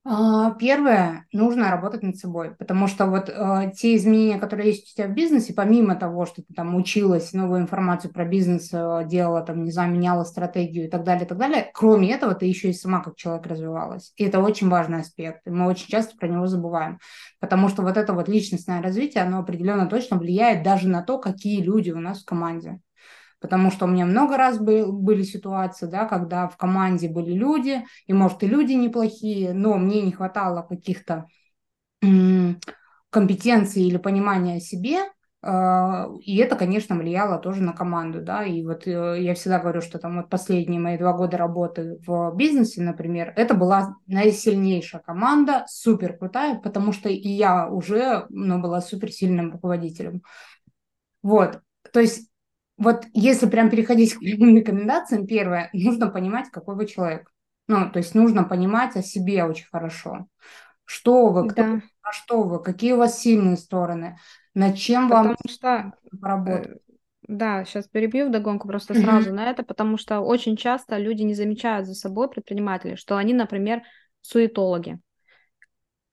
[0.03, 4.95] А, первое, нужно работать над собой, потому что вот э, те изменения, которые есть у
[4.95, 9.43] тебя в бизнесе, помимо того, что ты там училась, новую информацию про бизнес э, делала,
[9.43, 12.71] там, не знаю, меняла стратегию и так далее, и так далее, кроме этого, ты еще
[12.71, 14.11] и сама как человек развивалась.
[14.15, 16.97] И это очень важный аспект, и мы очень часто про него забываем,
[17.39, 21.61] потому что вот это вот личностное развитие, оно определенно точно влияет даже на то, какие
[21.61, 22.79] люди у нас в команде
[23.41, 27.83] потому что у меня много раз был, были ситуации, да, когда в команде были люди,
[28.05, 31.25] и, может, и люди неплохие, но мне не хватало каких-то
[33.09, 34.99] компетенций или понимания о себе,
[35.43, 39.81] а, и это, конечно, влияло тоже на команду, да, и вот э, я всегда говорю,
[39.81, 45.65] что там вот последние мои два года работы в бизнесе, например, это была наисильнейшая команда,
[45.67, 50.21] супер крутая, потому что и я уже, ну, была супер сильным руководителем.
[51.23, 51.59] Вот,
[51.91, 52.30] то есть
[52.81, 57.31] вот если прям переходить к рекомендациям, первое, нужно понимать, какой вы человек.
[57.67, 60.27] Ну, то есть нужно понимать о себе очень хорошо.
[60.83, 61.81] Что вы, кто, да.
[62.01, 64.17] а что вы, какие у вас сильные стороны,
[64.53, 66.71] над чем потому вам что, поработать.
[66.71, 66.93] Э,
[67.27, 71.87] да, сейчас перебью вдогонку просто сразу на это, потому что очень часто люди не замечают
[71.87, 73.83] за собой, предприниматели, что они, например,
[74.21, 74.99] суетологи.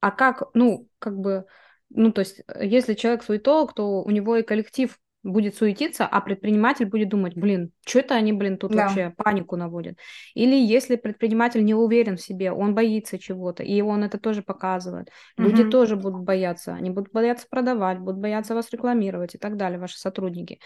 [0.00, 1.46] А как, ну, как бы,
[1.90, 4.96] ну, то есть, э, если человек суетолог, то у него и коллектив
[5.28, 8.84] будет суетиться, а предприниматель будет думать, блин, что это они, блин, тут да.
[8.84, 9.98] вообще панику наводят.
[10.34, 15.10] Или если предприниматель не уверен в себе, он боится чего-то, и он это тоже показывает.
[15.36, 15.70] Люди угу.
[15.70, 19.98] тоже будут бояться, они будут бояться продавать, будут бояться вас рекламировать и так далее, ваши
[19.98, 20.60] сотрудники.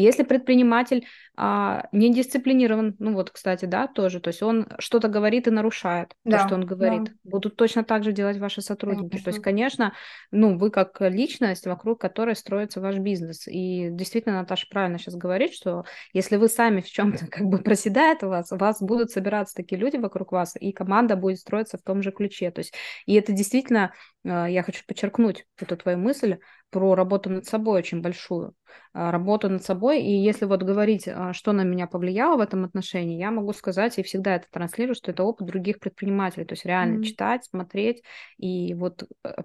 [0.00, 1.06] Если предприниматель
[1.36, 6.14] а, не дисциплинирован, ну вот, кстати, да, тоже, то есть он что-то говорит и нарушает
[6.24, 7.10] да, то, что он говорит, да.
[7.24, 9.10] будут точно так же делать ваши сотрудники.
[9.10, 9.24] Конечно.
[9.24, 9.92] То есть, конечно,
[10.30, 13.46] ну вы как личность, вокруг которой строится ваш бизнес.
[13.46, 18.22] И действительно, Наташа правильно сейчас говорит, что если вы сами в чем-то как бы проседает
[18.24, 21.82] у вас, у вас будут собираться такие люди вокруг вас, и команда будет строиться в
[21.82, 22.50] том же ключе.
[22.50, 22.74] То есть,
[23.06, 23.92] и это действительно,
[24.28, 26.38] я хочу подчеркнуть эту твою мысль,
[26.70, 28.52] про работу над собой очень большую,
[28.92, 30.02] а, работу над собой.
[30.02, 33.98] И если вот говорить, а, что на меня повлияло в этом отношении, я могу сказать,
[33.98, 36.44] и всегда это транслирую, что это опыт других предпринимателей.
[36.44, 37.04] То есть реально mm-hmm.
[37.04, 38.02] читать, смотреть
[38.36, 39.04] и вот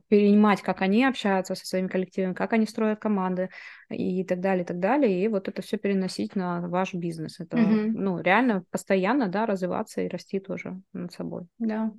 [0.10, 3.50] перенимать, как они общаются со своими коллективами, как они строят команды
[3.90, 5.24] и так далее, и так далее.
[5.24, 7.40] И вот это все переносить на ваш бизнес.
[7.40, 7.92] Это, mm-hmm.
[7.94, 11.48] ну, реально постоянно, да, развиваться и расти тоже над собой.
[11.58, 11.92] Да.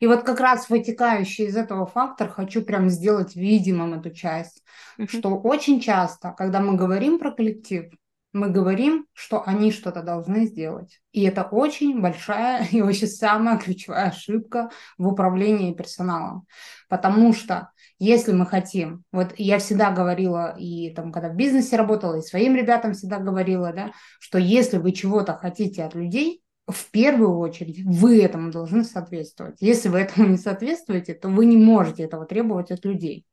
[0.00, 4.62] И вот как раз вытекающий из этого фактор хочу прям сделать видимым эту часть,
[4.98, 5.08] uh-huh.
[5.08, 7.86] что очень часто, когда мы говорим про коллектив,
[8.32, 11.00] мы говорим, что они что-то должны сделать.
[11.12, 16.46] И это очень большая и вообще самая ключевая ошибка в управлении персоналом.
[16.88, 22.18] Потому что если мы хотим, вот я всегда говорила, и там, когда в бизнесе работала,
[22.18, 27.38] и своим ребятам всегда говорила, да, что если вы чего-то хотите от людей, в первую
[27.38, 29.56] очередь вы этому должны соответствовать.
[29.60, 33.26] Если вы этому не соответствуете, то вы не можете этого требовать от людей.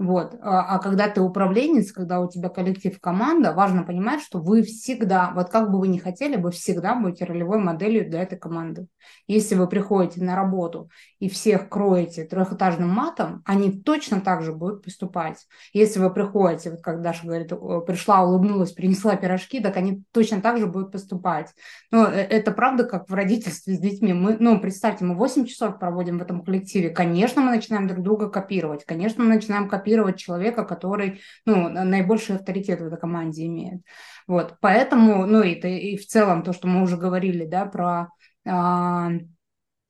[0.00, 0.34] Вот.
[0.40, 5.30] А, а когда ты управленец, когда у тебя коллектив, команда, важно понимать, что вы всегда,
[5.34, 8.86] вот как бы вы ни хотели, вы всегда будете ролевой моделью для этой команды.
[9.26, 14.82] Если вы приходите на работу и всех кроете трехэтажным матом, они точно так же будут
[14.82, 15.46] поступать.
[15.74, 17.50] Если вы приходите, вот как Даша говорит,
[17.86, 21.52] пришла, улыбнулась, принесла пирожки, так они точно так же будут поступать.
[21.90, 24.14] Но э, это правда, как в родительстве с детьми.
[24.14, 26.88] Мы, ну, представьте, мы 8 часов проводим в этом коллективе.
[26.88, 28.86] Конечно, мы начинаем друг друга копировать.
[28.86, 33.82] Конечно, мы начинаем копировать копировать человека, который ну, наибольший авторитет в этой команде имеет.
[34.26, 38.08] Вот, поэтому, ну, это и в целом то, что мы уже говорили, да, про
[38.46, 39.10] а,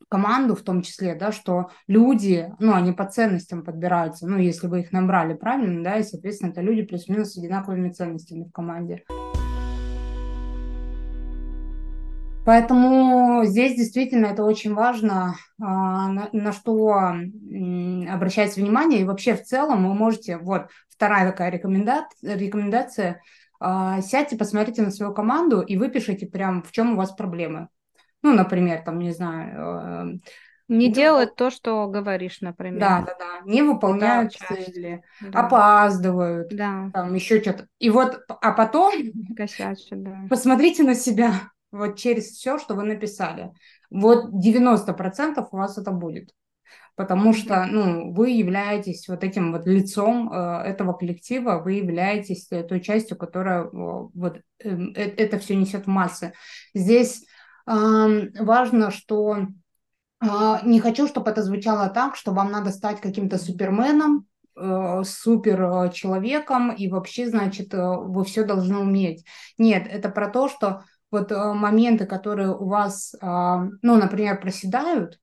[0.09, 4.81] команду в том числе, да, что люди, ну, они по ценностям подбираются, ну, если вы
[4.81, 9.05] их набрали правильно, да, и, соответственно, это люди плюс-минус с одинаковыми ценностями в команде.
[12.51, 17.15] Поэтому здесь действительно это очень важно, а, на, на что
[18.13, 19.03] обращать внимание.
[19.03, 23.23] И вообще в целом вы можете, вот вторая такая рекомендация, рекомендация
[23.61, 27.69] сядьте, посмотрите на свою команду и выпишите прям, в чем у вас проблемы.
[28.21, 30.17] Ну, например, там, не знаю...
[30.17, 30.19] Э,
[30.67, 32.81] не ну, делать то, что говоришь, например.
[32.81, 33.41] Да, да, да.
[33.45, 35.47] Не выполняют да, цели, да.
[35.47, 36.91] опаздывают, да.
[36.93, 37.69] там еще что-то.
[37.79, 38.93] И вот, а потом
[39.37, 40.23] Косячат, да.
[40.29, 41.33] посмотрите на себя
[41.73, 43.53] вот через все, что вы написали.
[43.91, 46.31] Вот 90% у вас это будет.
[46.97, 52.81] Потому что ну, вы являетесь вот этим вот лицом э, этого коллектива, вы являетесь той
[52.81, 56.33] частью, которая э, вот э, э это все несет в массы.
[56.75, 57.25] Здесь
[57.67, 59.47] важно, что
[60.21, 65.63] а, не хочу, чтобы это звучало так, что вам надо стать каким-то суперменом, э, супер
[65.63, 69.25] э, человеком и вообще, значит, э, вы все должны уметь.
[69.57, 75.21] Нет, это про то, что вот моменты, которые у вас, а, ну, например, проседают,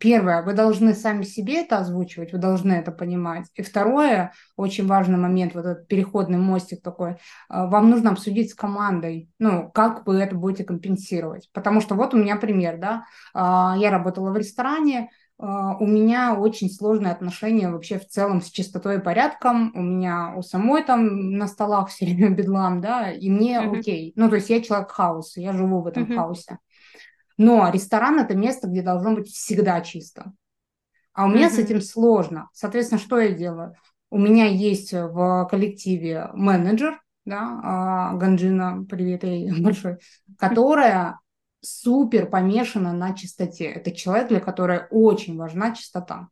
[0.00, 3.46] Первое, вы должны сами себе это озвучивать, вы должны это понимать.
[3.54, 7.16] И второе, очень важный момент, вот этот переходный мостик такой,
[7.48, 11.48] а, вам нужно обсудить с командой, ну, как вы это будете компенсировать.
[11.52, 16.70] Потому что вот у меня пример, да, а, я работала в ресторане, у меня очень
[16.70, 19.70] сложные отношения вообще в целом с чистотой и порядком.
[19.74, 23.78] У меня у самой там на столах все время бедлам, да, и мне uh-huh.
[23.78, 24.12] окей.
[24.16, 26.16] Ну, то есть я человек хаоса, я живу в этом uh-huh.
[26.16, 26.58] хаосе.
[27.36, 30.32] Но ресторан это место, где должно быть всегда чисто.
[31.12, 31.50] А у меня mm-hmm.
[31.50, 32.48] с этим сложно.
[32.52, 33.74] Соответственно, что я делаю?
[34.10, 39.98] У меня есть в коллективе менеджер, да, а, Ганджина, привет ей большой,
[40.38, 41.18] которая
[41.60, 43.66] супер помешана на чистоте.
[43.66, 46.28] Это человек, для которой очень важна чистота.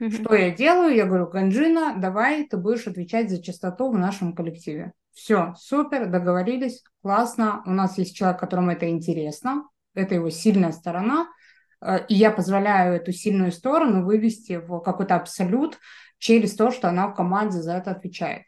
[0.00, 0.10] Mm-hmm.
[0.10, 0.94] Что я делаю?
[0.94, 4.92] Я говорю, Ганджина, давай ты будешь отвечать за чистоту в нашем коллективе.
[5.12, 7.62] Все, супер, договорились, классно.
[7.66, 11.28] У нас есть человек, которому это интересно, это его сильная сторона,
[11.80, 15.78] э, и я позволяю эту сильную сторону вывести в какой-то абсолют
[16.18, 18.44] через то, что она в команде за это отвечает.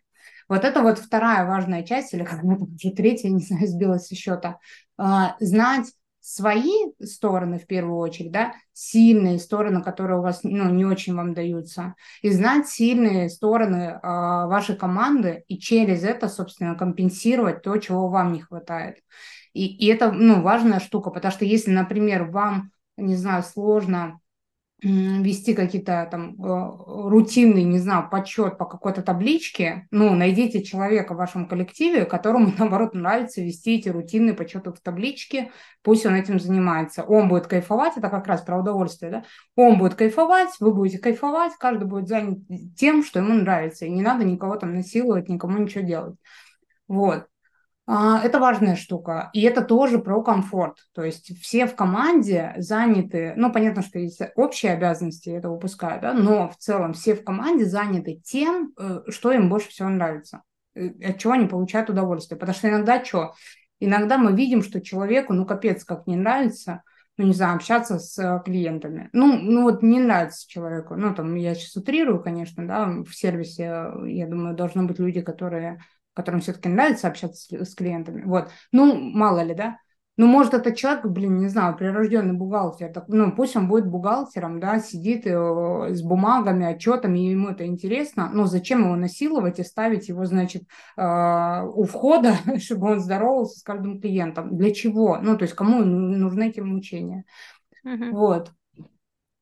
[0.48, 4.14] Вот это вот вторая важная часть, или как бы уже третья, не знаю, сбилась со
[4.14, 4.58] счета.
[4.96, 5.92] А, знать
[6.26, 11.34] свои стороны в первую очередь, да, сильные стороны, которые у вас ну, не очень вам
[11.34, 18.08] даются, и знать сильные стороны э, вашей команды и через это, собственно, компенсировать то, чего
[18.08, 19.00] вам не хватает.
[19.52, 24.18] И, и это, ну, важная штука, потому что если, например, вам, не знаю, сложно
[24.84, 31.16] вести какие-то там э, рутинный, не знаю, подсчет по какой-то табличке, ну, найдите человека в
[31.16, 35.50] вашем коллективе, которому, наоборот, нравится вести эти рутинные подсчеты в табличке,
[35.82, 37.02] пусть он этим занимается.
[37.02, 39.24] Он будет кайфовать, это как раз про удовольствие, да?
[39.56, 42.38] Он будет кайфовать, вы будете кайфовать, каждый будет занят
[42.76, 46.16] тем, что ему нравится, и не надо никого там насиловать, никому ничего делать.
[46.88, 47.26] Вот.
[47.86, 49.30] А, это важная штука.
[49.34, 50.78] И это тоже про комфорт.
[50.94, 56.14] То есть все в команде заняты, ну, понятно, что есть общие обязанности, это выпускают, да,
[56.14, 60.42] но в целом все в команде заняты тем, э, что им больше всего нравится,
[60.74, 62.38] э, от чего они получают удовольствие.
[62.38, 63.34] Потому что иногда что?
[63.80, 66.82] Иногда мы видим, что человеку, ну, капец, как не нравится,
[67.18, 69.10] ну, не знаю, общаться с э, клиентами.
[69.12, 70.96] Ну, ну вот не нравится человеку.
[70.96, 75.80] Ну, там, я сейчас утрирую, конечно, да, в сервисе, я думаю, должны быть люди, которые
[76.14, 78.22] которым все-таки нравится общаться с, с клиентами.
[78.22, 78.50] Вот.
[78.72, 79.78] Ну, мало ли, да.
[80.16, 84.60] Ну, может, этот человек, блин, не знаю, прирожденный бухгалтер, так, ну, пусть он будет бухгалтером,
[84.60, 89.64] да, сидит э, с бумагами, отчетами, и ему это интересно, но зачем его насиловать и
[89.64, 90.62] ставить его, значит,
[90.96, 94.56] э, у входа, чтобы он здоровался с каждым клиентом?
[94.56, 95.18] Для чего?
[95.20, 97.24] Ну, то есть, кому нужны эти мучения?
[97.84, 98.12] Uh-huh.
[98.12, 98.52] Вот.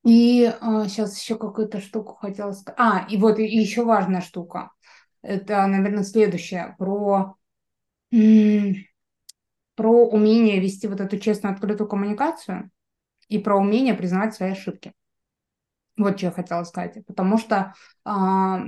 [0.04, 2.78] И э, сейчас еще какую-то штуку хотела сказать.
[2.80, 4.70] А, и вот и еще важная штука
[5.22, 7.36] это, наверное, следующее про,
[8.10, 12.70] про умение вести вот эту честную, открытую коммуникацию
[13.28, 14.92] и про умение признавать свои ошибки.
[15.96, 17.04] Вот что я хотела сказать.
[17.06, 18.62] Потому что а,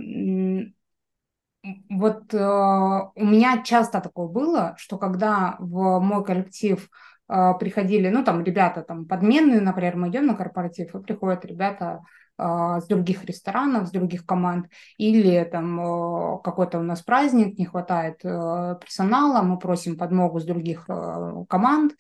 [1.90, 6.88] вот а, у меня часто такое было, что когда в мой коллектив
[7.26, 12.02] а, приходили, ну, там, ребята там подменные, например, мы идем на корпоратив, и приходят ребята
[12.36, 14.66] с других ресторанов, с других команд,
[14.96, 20.44] или там э, какой-то у нас праздник, не хватает э, персонала, мы просим подмогу с
[20.44, 21.94] других э, команд.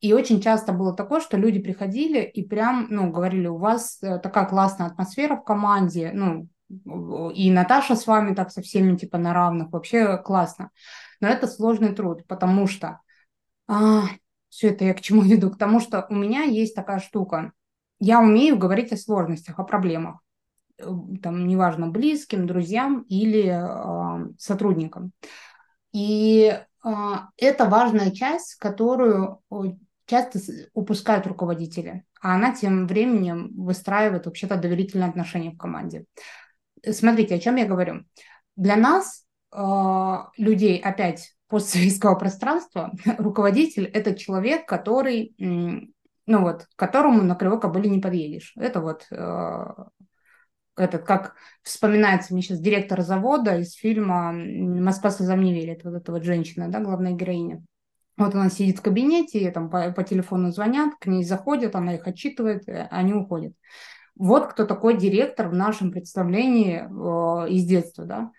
[0.00, 4.46] И очень часто было такое, что люди приходили и прям, ну, говорили, у вас такая
[4.46, 6.48] классная атмосфера в команде, ну,
[7.30, 10.70] и Наташа с вами так со всеми типа на равных, вообще классно.
[11.20, 13.00] Но это сложный труд, потому что
[13.68, 14.02] а,
[14.48, 15.50] все это я к чему веду?
[15.50, 17.52] К тому, что у меня есть такая штука.
[18.04, 20.18] Я умею говорить о сложностях, о проблемах,
[20.76, 20.84] э,
[21.22, 25.12] там, неважно, близким, друзьям или э, сотрудникам.
[25.92, 26.52] И
[26.84, 26.90] э,
[27.36, 29.40] это важная часть, которую
[30.06, 30.40] часто
[30.74, 36.04] упускают руководители, а она тем временем выстраивает вообще-то доверительные отношения в команде.
[36.84, 38.04] Смотрите, о чем я говорю.
[38.56, 45.36] Для нас, э, людей, опять, постсоветского пространства, руководитель– это человек, который
[46.26, 48.52] ну вот, к которому на кривой кобыле не подъедешь.
[48.56, 49.64] Это вот э,
[50.76, 56.12] этот, как вспоминается мне сейчас директор завода из фильма «Москва слезам не верит», вот эта
[56.12, 57.62] вот женщина, да, главная героиня.
[58.16, 62.06] Вот она сидит в кабинете, там по, по телефону звонят, к ней заходят, она их
[62.06, 63.54] отчитывает, э, они уходят.
[64.14, 68.30] Вот кто такой директор в нашем представлении э, из детства, да.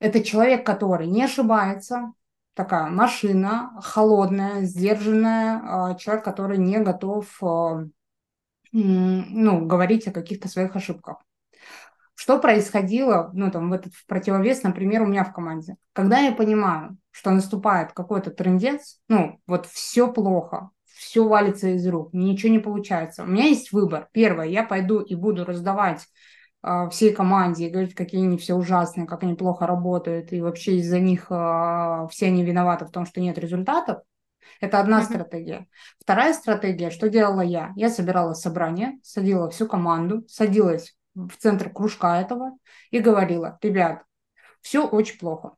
[0.00, 2.12] Это человек, который не ошибается,
[2.58, 7.84] такая машина, холодная, сдержанная, а, человек, который не готов а,
[8.72, 11.18] ну, говорить о каких-то своих ошибках.
[12.16, 15.76] Что происходило, ну, там, в этот в противовес, например, у меня в команде?
[15.92, 22.12] Когда я понимаю, что наступает какой-то трендец, ну, вот все плохо, все валится из рук,
[22.12, 23.22] ничего не получается.
[23.22, 24.08] У меня есть выбор.
[24.10, 26.08] Первое, я пойду и буду раздавать
[26.90, 30.98] всей команде и говорить, какие они все ужасные, как они плохо работают, и вообще из-за
[30.98, 34.02] них а, все они виноваты в том, что нет результатов.
[34.60, 35.04] Это одна mm-hmm.
[35.04, 35.66] стратегия.
[36.00, 37.72] Вторая стратегия, что делала я?
[37.76, 42.52] Я собирала собрание, садила всю команду, садилась в центр кружка этого
[42.90, 44.02] и говорила, ребят,
[44.60, 45.54] все очень плохо.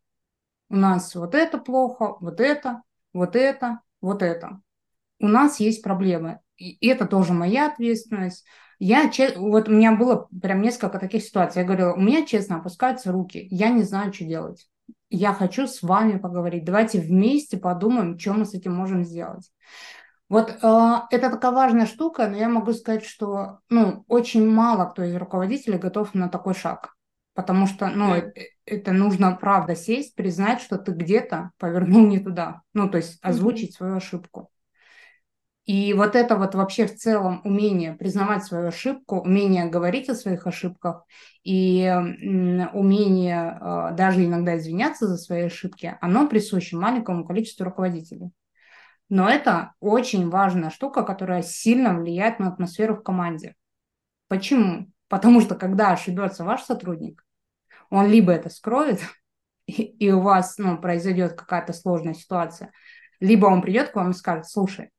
[0.68, 2.82] У нас вот это плохо, вот это,
[3.12, 4.60] вот это, вот это.
[5.18, 6.40] У нас есть проблемы.
[6.56, 8.46] И это тоже моя ответственность.
[8.80, 11.60] Я, вот у меня было прям несколько таких ситуаций.
[11.60, 13.46] Я говорила, у меня, честно, опускаются руки.
[13.50, 14.66] Я не знаю, что делать.
[15.10, 16.64] Я хочу с вами поговорить.
[16.64, 19.52] Давайте вместе подумаем, что мы с этим можем сделать.
[20.30, 25.02] Вот э, это такая важная штука, но я могу сказать, что ну, очень мало кто
[25.02, 26.96] из руководителей готов на такой шаг.
[27.34, 28.32] Потому что ну, mm.
[28.64, 32.62] это, нужно, правда, сесть, признать, что ты где-то повернул не туда.
[32.72, 34.48] Ну, то есть озвучить свою ошибку.
[35.70, 40.44] И вот это вот вообще в целом умение признавать свою ошибку, умение говорить о своих
[40.48, 41.04] ошибках
[41.44, 41.88] и
[42.72, 48.32] умение а, даже иногда извиняться за свои ошибки, оно присуще маленькому количеству руководителей.
[49.08, 53.54] Но это очень важная штука, которая сильно влияет на атмосферу в команде.
[54.26, 54.90] Почему?
[55.06, 57.24] Потому что когда ошибется ваш сотрудник,
[57.90, 59.02] он либо это скроет,
[59.66, 62.72] и у вас ну, произойдет какая-то сложная ситуация,
[63.20, 64.90] либо он придет к вам и скажет, слушай,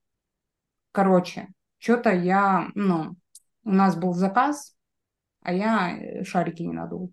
[0.91, 3.15] Короче, что-то я, ну,
[3.63, 4.75] у нас был заказ,
[5.41, 7.11] а я э, шарики не надул.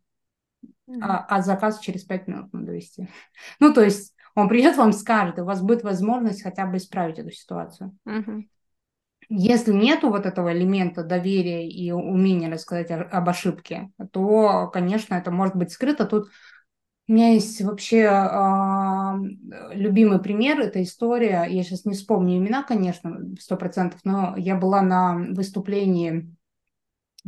[0.88, 1.01] Mm-hmm.
[1.03, 3.09] А, а заказ через пять минут надо вести.
[3.61, 7.19] Ну, то есть он придет вам скажет, и у вас будет возможность хотя бы исправить
[7.19, 7.97] эту ситуацию.
[8.07, 8.43] Mm-hmm.
[9.31, 15.55] Если нету вот этого элемента доверия и умения рассказать об ошибке, то, конечно, это может
[15.55, 16.07] быть скрыто.
[16.07, 16.29] Тут
[17.09, 23.18] у меня есть вообще э, любимый пример, это история, я сейчас не вспомню имена, конечно,
[23.40, 26.31] сто процентов, но я была на выступлении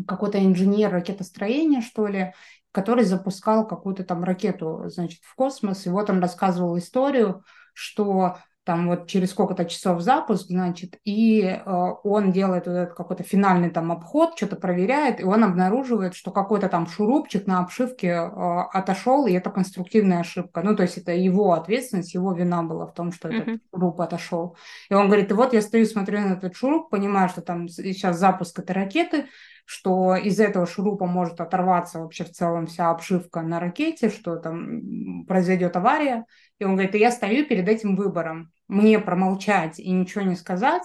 [0.06, 2.34] какой-то инженер ракетостроения, что ли,
[2.72, 8.88] который запускал какую-то там ракету, значит, в космос, и вот он рассказывал историю, что там
[8.88, 13.90] вот через сколько-то часов запуск, значит, и э, он делает вот этот какой-то финальный там
[13.90, 18.26] обход, что-то проверяет, и он обнаруживает, что какой-то там шурупчик на обшивке э,
[18.72, 20.62] отошел, и это конструктивная ошибка.
[20.62, 23.42] Ну, то есть это его ответственность, его вина была в том, что mm-hmm.
[23.42, 24.56] этот шуруп отошел.
[24.90, 28.18] И он говорит, и вот я стою, смотрю на этот шуруп, понимаю, что там сейчас
[28.18, 29.26] запуск этой ракеты,
[29.64, 35.24] что из этого шурупа может оторваться вообще в целом вся обшивка на ракете, что там
[35.26, 36.26] произойдет авария.
[36.60, 38.52] И он говорит, я стою перед этим выбором.
[38.68, 40.84] Мне промолчать и ничего не сказать,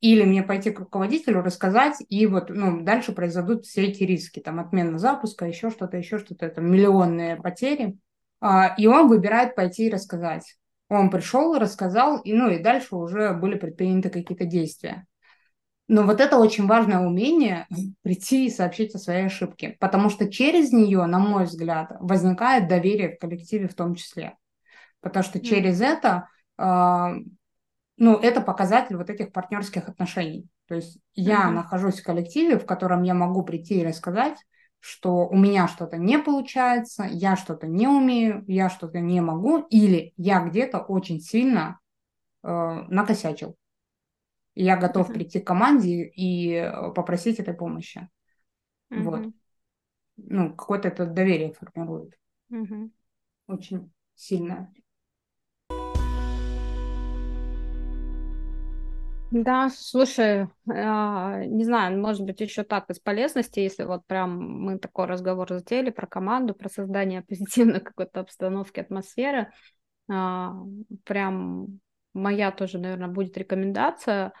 [0.00, 4.60] или мне пойти к руководителю рассказать, и вот ну, дальше произойдут все эти риски, там
[4.60, 7.96] отмена запуска, еще что-то, еще что-то, это миллионные потери.
[8.40, 10.56] А, и он выбирает пойти и рассказать.
[10.90, 15.06] Он пришел, рассказал, и, ну, и дальше уже были предприняты какие-то действия.
[15.88, 17.66] Но вот это очень важное умение
[18.02, 23.16] прийти и сообщить о своей ошибке, потому что через нее, на мой взгляд, возникает доверие
[23.16, 24.34] в коллективе в том числе.
[25.08, 27.14] Потому что через это, э,
[27.96, 30.48] ну, это показатель вот этих партнерских отношений.
[30.66, 31.52] То есть я mm-hmm.
[31.52, 34.38] нахожусь в коллективе, в котором я могу прийти и рассказать,
[34.80, 40.12] что у меня что-то не получается, я что-то не умею, я что-то не могу, или
[40.16, 41.78] я где-то очень сильно
[42.42, 42.48] э,
[42.88, 43.56] накосячил
[44.56, 45.12] я готов mm-hmm.
[45.12, 48.08] прийти к команде и э, попросить этой помощи.
[48.90, 49.02] Mm-hmm.
[49.02, 49.32] Вот.
[50.16, 52.18] Ну, какое-то это доверие формирует.
[52.50, 52.90] Mm-hmm.
[53.48, 54.72] Очень сильное.
[59.30, 64.78] Да, слушай, а, не знаю, может быть, еще так из полезности, если вот прям мы
[64.78, 69.50] такой разговор затеяли про команду, про создание позитивной какой-то обстановки, атмосферы,
[70.10, 70.54] а,
[71.04, 71.80] прям
[72.14, 74.32] моя тоже, наверное, будет рекомендация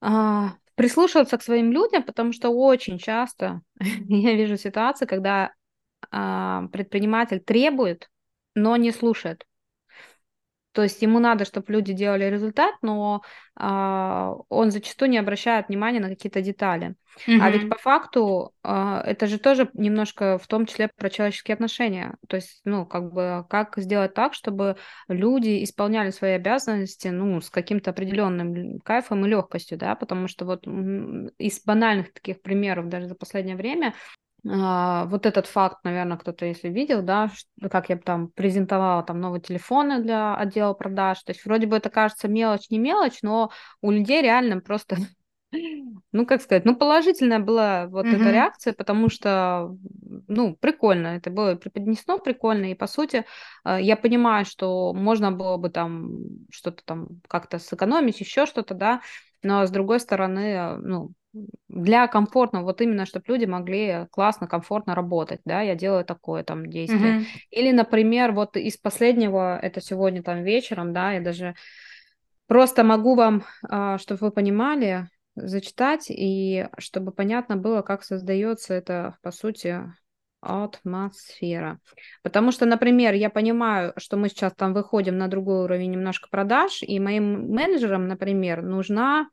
[0.00, 5.52] а, прислушиваться к своим людям, потому что очень часто я вижу ситуации, когда
[6.10, 8.08] предприниматель требует,
[8.54, 9.46] но не слушает.
[10.74, 13.22] То есть ему надо, чтобы люди делали результат, но
[13.54, 16.96] а, он зачастую не обращает внимания на какие-то детали.
[17.28, 17.38] Mm-hmm.
[17.40, 22.16] А ведь по факту а, это же тоже немножко в том числе про человеческие отношения.
[22.28, 27.50] То есть, ну, как бы, как сделать так, чтобы люди исполняли свои обязанности, ну, с
[27.50, 33.14] каким-то определенным кайфом и легкостью, да, потому что вот из банальных таких примеров даже за
[33.14, 33.94] последнее время
[34.44, 37.30] вот этот факт, наверное, кто-то, если видел, да,
[37.70, 41.88] как я там презентовала там новые телефоны для отдела продаж, то есть вроде бы это
[41.88, 44.98] кажется мелочь, не мелочь, но у людей реально просто,
[46.12, 48.16] ну, как сказать, ну, положительная была вот mm-hmm.
[48.16, 49.74] эта реакция, потому что,
[50.28, 53.24] ну, прикольно, это было преподнесено прикольно, и, по сути,
[53.62, 56.10] а, я понимаю, что можно было бы там
[56.50, 59.00] что-то там как-то сэкономить, еще что-то, да,
[59.42, 61.12] но, с другой стороны, ну,
[61.68, 66.66] для комфортного, вот именно, чтобы люди могли классно, комфортно работать, да, я делаю такое там
[66.66, 67.20] действие.
[67.20, 67.24] Mm-hmm.
[67.50, 71.54] Или, например, вот из последнего, это сегодня там вечером, да, я даже
[72.46, 79.16] просто могу вам, а, чтобы вы понимали, зачитать, и чтобы понятно было, как создается это,
[79.20, 79.82] по сути,
[80.40, 81.80] атмосфера.
[82.22, 86.82] Потому что, например, я понимаю, что мы сейчас там выходим на другой уровень немножко продаж,
[86.82, 89.28] и моим менеджерам, например, нужна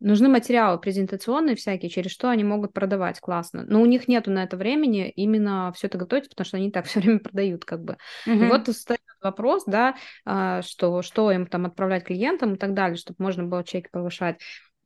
[0.00, 3.64] нужны материалы презентационные всякие, через что они могут продавать классно.
[3.66, 6.84] Но у них нету на это времени именно все это готовить, потому что они так
[6.86, 7.96] все время продают как бы.
[8.26, 8.46] Mm-hmm.
[8.46, 12.96] И вот встает вопрос, да, а, что, что им там отправлять клиентам и так далее,
[12.96, 14.38] чтобы можно было чеки повышать.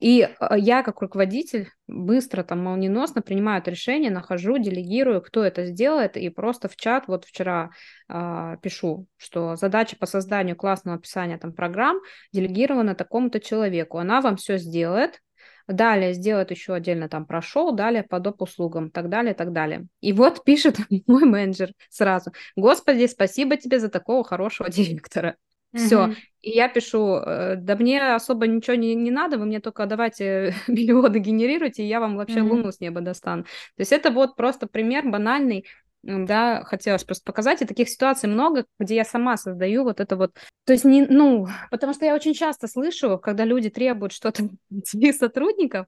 [0.02, 5.64] И а, я, как руководитель, быстро, там, молниеносно принимаю это решение, нахожу, делегирую, кто это
[5.64, 7.70] сделает, и просто в чат вот вчера
[8.08, 12.00] э, пишу, что задача по созданию классного описания там программ
[12.32, 13.98] делегирована такому-то человеку.
[13.98, 15.20] Она вам все сделает,
[15.68, 18.42] далее сделает еще отдельно там прошел, далее по доп.
[18.42, 19.86] услугам, так далее, так далее.
[20.00, 25.36] И вот пишет мой менеджер сразу, господи, спасибо тебе за такого хорошего директора.
[25.74, 26.06] Все.
[26.06, 26.16] Mm-hmm.
[26.42, 30.54] И я пишу, э, да мне особо ничего не, не надо, вы мне только давайте
[30.68, 32.48] миллионы генерируйте, и я вам вообще mm-hmm.
[32.48, 33.44] луну с неба достану.
[33.44, 35.66] То есть это вот просто пример банальный,
[36.02, 40.34] да, хотелось просто показать, и таких ситуаций много, где я сама создаю вот это вот,
[40.64, 44.44] то есть не, ну, потому что я очень часто слышу, когда люди требуют что-то
[44.76, 45.86] от своих сотрудников,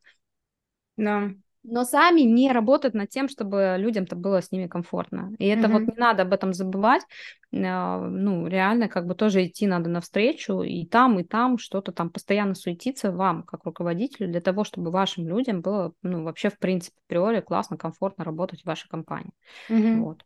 [0.96, 1.30] да
[1.64, 5.34] но сами не работают над тем, чтобы людям-то было с ними комфортно.
[5.38, 5.72] И это mm-hmm.
[5.72, 7.02] вот не надо об этом забывать.
[7.52, 12.10] А, ну, реально, как бы тоже идти надо навстречу, и там, и там что-то там
[12.10, 16.96] постоянно суетиться вам, как руководителю, для того, чтобы вашим людям было, ну, вообще, в принципе,
[17.06, 19.32] априори классно, комфортно работать в вашей компании.
[19.70, 20.00] Mm-hmm.
[20.00, 20.24] Вот.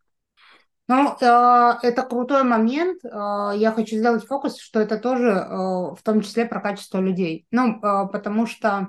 [0.88, 3.04] Ну, э, это крутой момент.
[3.04, 7.46] Э, я хочу сделать фокус, что это тоже э, в том числе про качество людей.
[7.50, 8.88] Ну, потому что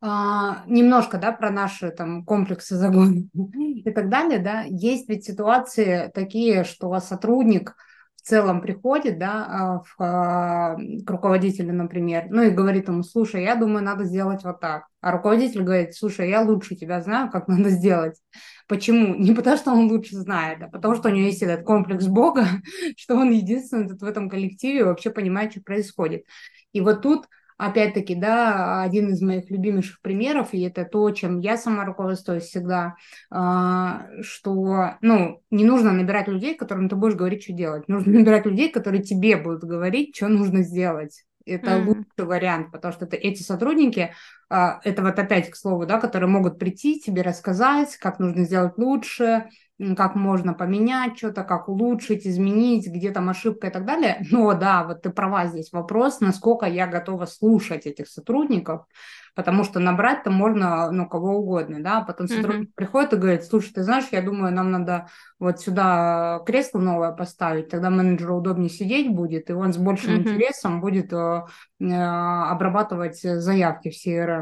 [0.00, 6.10] а, немножко, да, про наши там комплексы загона и так далее, да, есть ведь ситуации
[6.14, 7.74] такие, что сотрудник
[8.16, 13.42] в целом приходит, да, а, в, а, к руководителю, например, ну и говорит ему, слушай,
[13.42, 14.86] я думаю, надо сделать вот так.
[15.00, 18.20] А руководитель говорит, слушай, я лучше тебя знаю, как надо сделать.
[18.68, 19.14] Почему?
[19.14, 22.46] Не потому, что он лучше знает, а потому, что у него есть этот комплекс Бога,
[22.98, 26.24] что он единственный в этом коллективе вообще понимает, что происходит.
[26.72, 31.56] И вот тут опять-таки, да, один из моих любимейших примеров, и это то, чем я
[31.56, 32.96] сама руководствуюсь всегда,
[33.30, 37.88] а, что, ну, не нужно набирать людей, которым ты будешь говорить, что делать.
[37.88, 41.24] Нужно набирать людей, которые тебе будут говорить, что нужно сделать.
[41.46, 41.86] Это mm-hmm.
[41.86, 44.12] лучший вариант, потому что это, эти сотрудники,
[44.48, 49.48] это вот опять к слову, да, которые могут прийти, тебе рассказать, как нужно сделать лучше,
[49.96, 54.18] как можно поменять что-то, как улучшить, изменить, где там ошибка и так далее.
[54.30, 55.72] Но да, вот ты права здесь.
[55.72, 58.86] Вопрос, насколько я готова слушать этих сотрудников,
[59.34, 62.74] потому что набрать-то можно, ну, кого угодно, да, потом сотрудник mm-hmm.
[62.74, 67.68] приходит и говорит, слушай, ты знаешь, я думаю, нам надо вот сюда кресло новое поставить,
[67.68, 70.20] тогда менеджеру удобнее сидеть будет, и он с большим mm-hmm.
[70.20, 71.44] интересом будет э,
[71.80, 74.35] э, обрабатывать заявки в CRM,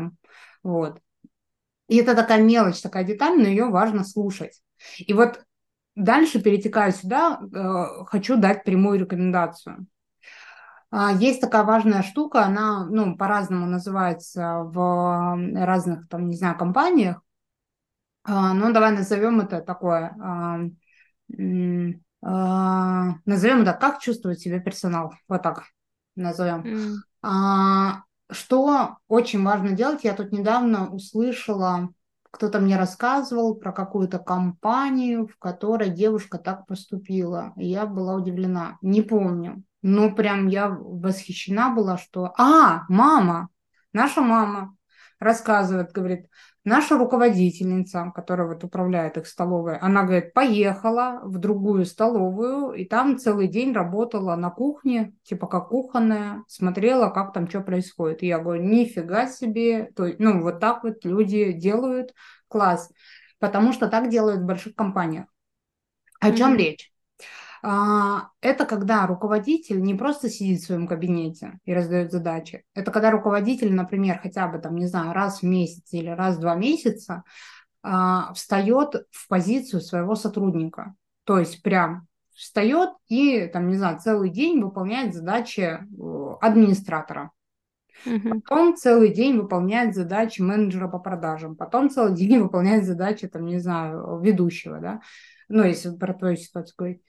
[0.65, 1.01] вот.
[1.87, 4.61] И это такая мелочь, такая деталь, но ее важно слушать.
[4.99, 5.45] И вот
[5.95, 9.87] дальше перетекаю сюда, э, хочу дать прямую рекомендацию.
[10.91, 17.21] А, есть такая важная штука, она ну, по-разному называется в разных, там, не знаю, компаниях.
[18.23, 20.61] А, ну, давай назовем это такое, а,
[23.27, 25.65] назовем это, как чувствует себя персонал, вот так
[26.17, 27.03] назовем.
[27.23, 31.91] А, что очень важно делать, я тут недавно услышала,
[32.35, 37.53] кто-то мне рассказывал про какую-то компанию, в которой девушка так поступила.
[37.57, 38.77] И я была удивлена.
[38.83, 39.63] Не помню.
[39.83, 42.33] Но прям я восхищена была, что...
[42.37, 43.51] А, мама!
[43.93, 44.77] Наша мама
[45.21, 46.27] рассказывает, говорит,
[46.65, 53.19] наша руководительница, которая вот управляет их столовой, она, говорит, поехала в другую столовую, и там
[53.19, 58.23] целый день работала на кухне, типа как кухонная, смотрела, как там что происходит.
[58.23, 62.15] И я говорю, нифига себе, то, ну вот так вот люди делают,
[62.49, 62.91] класс,
[63.39, 65.27] потому что так делают в больших компаниях.
[66.21, 66.59] О чем mm-hmm.
[66.59, 66.94] речь?
[67.67, 72.63] А, это когда руководитель не просто сидит в своем кабинете и раздает задачи.
[72.75, 76.41] Это когда руководитель, например, хотя бы там, не знаю, раз в месяц или раз в
[76.41, 77.25] два месяца
[77.83, 80.95] а, встает в позицию своего сотрудника.
[81.25, 87.31] То есть прям встает и, там, не знаю, целый день выполняет задачи э, администратора.
[88.05, 91.57] Потом целый день выполняет задачи менеджера по продажам.
[91.57, 95.01] Потом целый день выполняет задачи, там, не знаю, ведущего, да.
[95.49, 97.03] Ну, если про твою ситуацию говорить.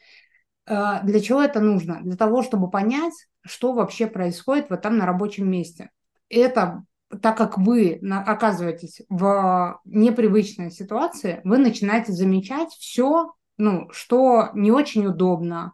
[0.68, 2.02] А, для чего это нужно?
[2.02, 3.14] Для того, чтобы понять,
[3.46, 5.92] что вообще происходит вот там на рабочем месте.
[6.30, 6.84] Это
[7.22, 15.06] так как вы оказываетесь в непривычной ситуации, вы начинаете замечать все, ну, что не очень
[15.06, 15.74] удобно,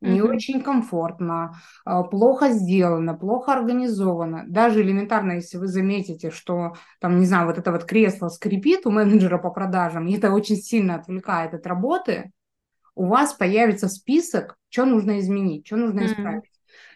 [0.00, 0.34] не mm-hmm.
[0.34, 4.44] очень комфортно, а, плохо сделано, плохо организовано.
[4.48, 8.90] Даже элементарно, если вы заметите, что там, не знаю, вот это вот кресло скрипит у
[8.90, 12.32] менеджера по продажам, и это очень сильно отвлекает от работы,
[12.94, 16.44] у вас появится список, что нужно изменить, что нужно исправить.
[16.44, 16.48] Mm-hmm.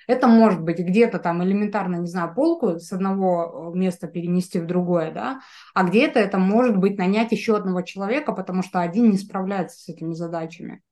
[0.08, 4.66] Это может быть где-то там элементарно, не знаю, полку с одного э, места перенести в
[4.66, 5.40] другое, да,
[5.74, 9.88] а где-то это может быть нанять еще одного человека, потому что один не справляется с
[9.88, 10.82] этими задачами.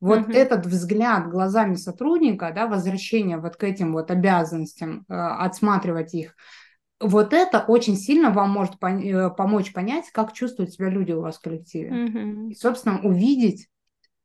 [0.00, 0.34] Вот mm-hmm.
[0.34, 6.34] этот взгляд глазами сотрудника, да, возвращение вот к этим вот обязанностям, э, отсматривать их,
[7.00, 11.22] вот это очень сильно вам может пон- э, помочь понять, как чувствуют себя люди у
[11.22, 11.90] вас в коллективе.
[11.90, 12.48] Mm-hmm.
[12.50, 13.68] И, собственно, увидеть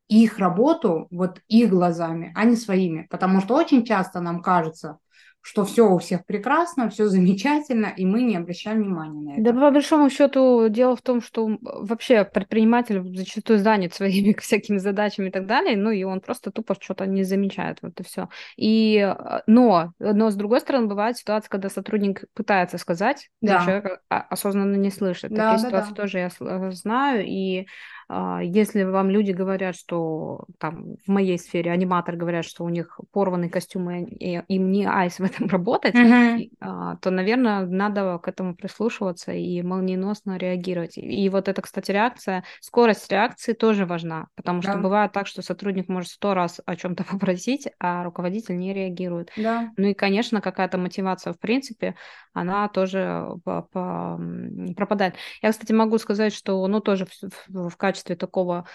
[0.07, 3.07] их работу вот их глазами, а не своими.
[3.09, 4.99] Потому что очень часто нам кажется,
[5.45, 9.43] что все у всех прекрасно, все замечательно, и мы не обращаем внимания на это.
[9.43, 15.27] Да, по большому счету, дело в том, что вообще предприниматель зачастую занят своими всякими задачами
[15.27, 18.27] и так далее, ну и он просто тупо что-то не замечает, вот и все.
[18.57, 23.63] И, э, но, но с другой стороны, бывает ситуация, когда сотрудник пытается сказать, да.
[23.63, 25.29] человек осознанно не слышит.
[25.29, 26.01] Да, Такие да, ситуации да.
[26.01, 27.65] тоже я э, знаю, и а,
[28.09, 33.49] если вам люди говорят, что там в моей сфере аниматор говорят, что у них порванный
[33.49, 36.97] костюм и им не айс в этом работать, uh-huh.
[37.01, 40.97] то, наверное, надо к этому прислушиваться и молниеносно реагировать.
[40.97, 44.79] И вот эта, кстати, реакция, скорость реакции тоже важна, потому что да.
[44.79, 49.31] бывает так, что сотрудник может сто раз о чем-то попросить, а руководитель не реагирует.
[49.37, 49.71] Да.
[49.77, 51.95] Ну и, конечно, какая-то мотивация, в принципе,
[52.33, 55.15] она тоже пропадает.
[55.41, 58.65] Я, кстати, могу сказать, что, ну, тоже в, в качестве такого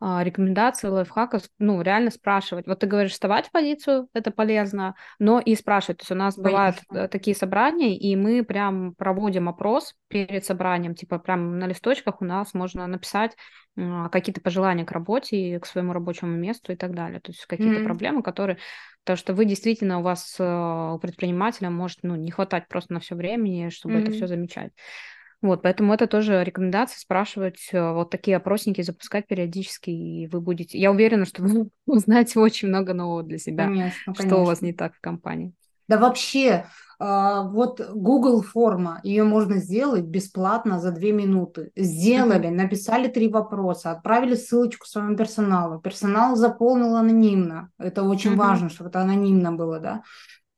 [0.00, 2.68] а, рекомендаций, лайфхаков, ну, реально спрашивать.
[2.68, 5.98] Вот ты говоришь, вставать в позицию, это полезно, но и спрашивать.
[5.98, 10.94] То есть у нас бывают э, такие собрания, и мы прям проводим опрос перед собранием,
[10.94, 13.36] типа прям на листочках у нас можно написать
[14.10, 17.20] какие-то пожелания к работе, к своему рабочему месту и так далее.
[17.20, 17.84] То есть какие-то mm-hmm.
[17.84, 18.58] проблемы, которые...
[19.04, 23.00] Потому что вы действительно, у вас, э, у предпринимателя может ну, не хватать просто на
[23.00, 24.02] все времени, чтобы mm-hmm.
[24.02, 24.72] это все замечать.
[25.40, 30.78] Вот, поэтому это тоже рекомендация спрашивать, э, вот такие опросники запускать периодически, и вы будете...
[30.78, 34.38] Я уверена, что вы узнаете очень много нового для себя, конечно, что конечно.
[34.38, 35.52] у вас не так в компании.
[35.86, 36.66] Да вообще,
[36.98, 41.70] а, вот Google форма, ее можно сделать бесплатно за две минуты.
[41.76, 45.80] Сделали, написали три вопроса, отправили ссылочку своему персоналу.
[45.80, 47.70] Персонал заполнил анонимно.
[47.78, 50.02] Это очень важно, чтобы это анонимно было, да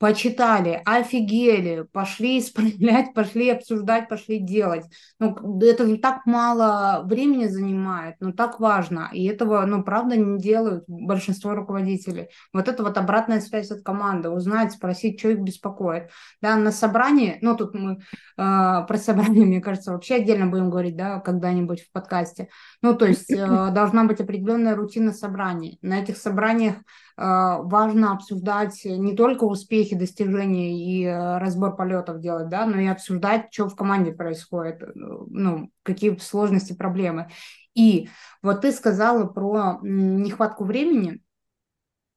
[0.01, 4.83] почитали, офигели, пошли исправлять, пошли обсуждать, пошли делать.
[5.19, 9.11] Ну, это не так мало времени занимает, но так важно.
[9.13, 12.29] И этого, ну, правда, не делают большинство руководителей.
[12.51, 16.09] Вот это вот обратная связь от команды, узнать, спросить, что их беспокоит.
[16.41, 17.97] Да, на собрании, ну, тут мы э,
[18.37, 22.49] про собрание, мне кажется, вообще отдельно будем говорить, да, когда-нибудь в подкасте.
[22.81, 23.35] Ну, то есть э,
[23.71, 25.77] должна быть определенная рутина собраний.
[25.83, 26.77] На этих собраниях
[27.17, 33.47] важно обсуждать не только успехи, достижения и э, разбор полетов делать, да, но и обсуждать,
[33.51, 37.29] что в команде происходит, э, ну, какие сложности, проблемы.
[37.75, 38.09] И
[38.41, 41.21] вот ты сказала про нехватку времени.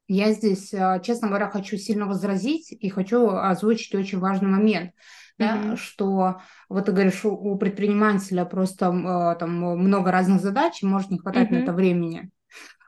[0.06, 0.70] Я здесь,
[1.02, 4.92] честно говоря, хочу сильно возразить и хочу озвучить очень важный момент.
[5.36, 5.76] Да, mm-hmm.
[5.76, 11.50] что вот ты говоришь, у предпринимателя просто там много разных задач, и может не хватать
[11.50, 11.58] mm-hmm.
[11.58, 12.30] на это времени.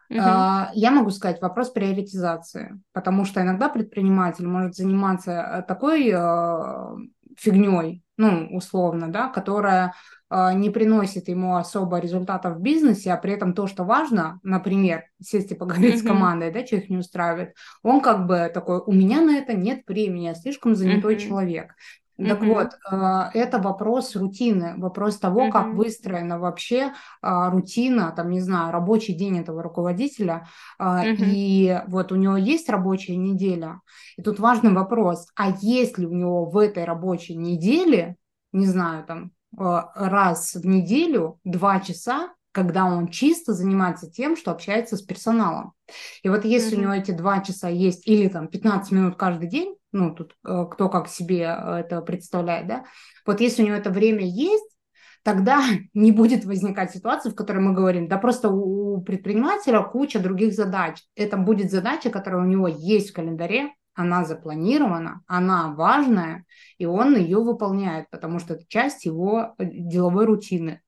[0.08, 0.18] Угу.
[0.18, 6.96] Я могу сказать вопрос приоритизации, потому что иногда предприниматель может заниматься э, такой э,
[7.36, 9.94] фигней, ну, условно, да, которая
[10.30, 15.04] э, не приносит ему особо результатов в бизнесе, а при этом то, что важно, например,
[15.20, 16.04] сесть и поговорить mm-hmm.
[16.04, 19.54] с командой, да, что их не устраивает, он как бы такой, у меня на это
[19.54, 21.28] нет времени, я слишком занятой mm-hmm.
[21.28, 21.74] человек.
[22.18, 22.54] Так uh-huh.
[22.54, 25.52] вот, а, это вопрос рутины, вопрос того, uh-huh.
[25.52, 30.48] как выстроена вообще а, рутина, там, не знаю, рабочий день этого руководителя,
[30.80, 31.14] uh-huh.
[31.18, 33.80] и вот у него есть рабочая неделя,
[34.16, 38.16] и тут важный вопрос, а есть ли у него в этой рабочей неделе,
[38.52, 44.96] не знаю, там, раз в неделю два часа когда он чисто занимается тем, что общается
[44.96, 45.74] с персоналом.
[46.22, 46.78] И вот если mm-hmm.
[46.78, 50.66] у него эти два часа есть или там 15 минут каждый день, ну тут э,
[50.70, 52.84] кто как себе э, это представляет, да,
[53.24, 54.76] вот если у него это время есть,
[55.22, 55.62] тогда
[55.94, 61.02] не будет возникать ситуации, в которой мы говорим, да просто у предпринимателя куча других задач.
[61.14, 66.44] Это будет задача, которая у него есть в календаре, она запланирована, она важная,
[66.78, 70.82] и он ее выполняет, потому что это часть его э, деловой рутины.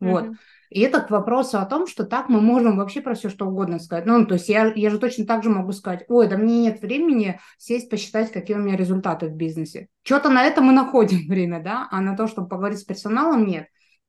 [0.00, 0.34] Mm-hmm.
[0.70, 3.78] И это к вопросу о том, что так мы можем вообще про все что угодно
[3.78, 4.06] сказать.
[4.06, 6.80] Ну, то есть я, я же точно так же могу сказать, ой, да мне нет
[6.82, 9.88] времени сесть посчитать, какие у меня результаты в бизнесе.
[10.02, 13.66] Что-то на это мы находим время, да, а на то, чтобы поговорить с персоналом, нет.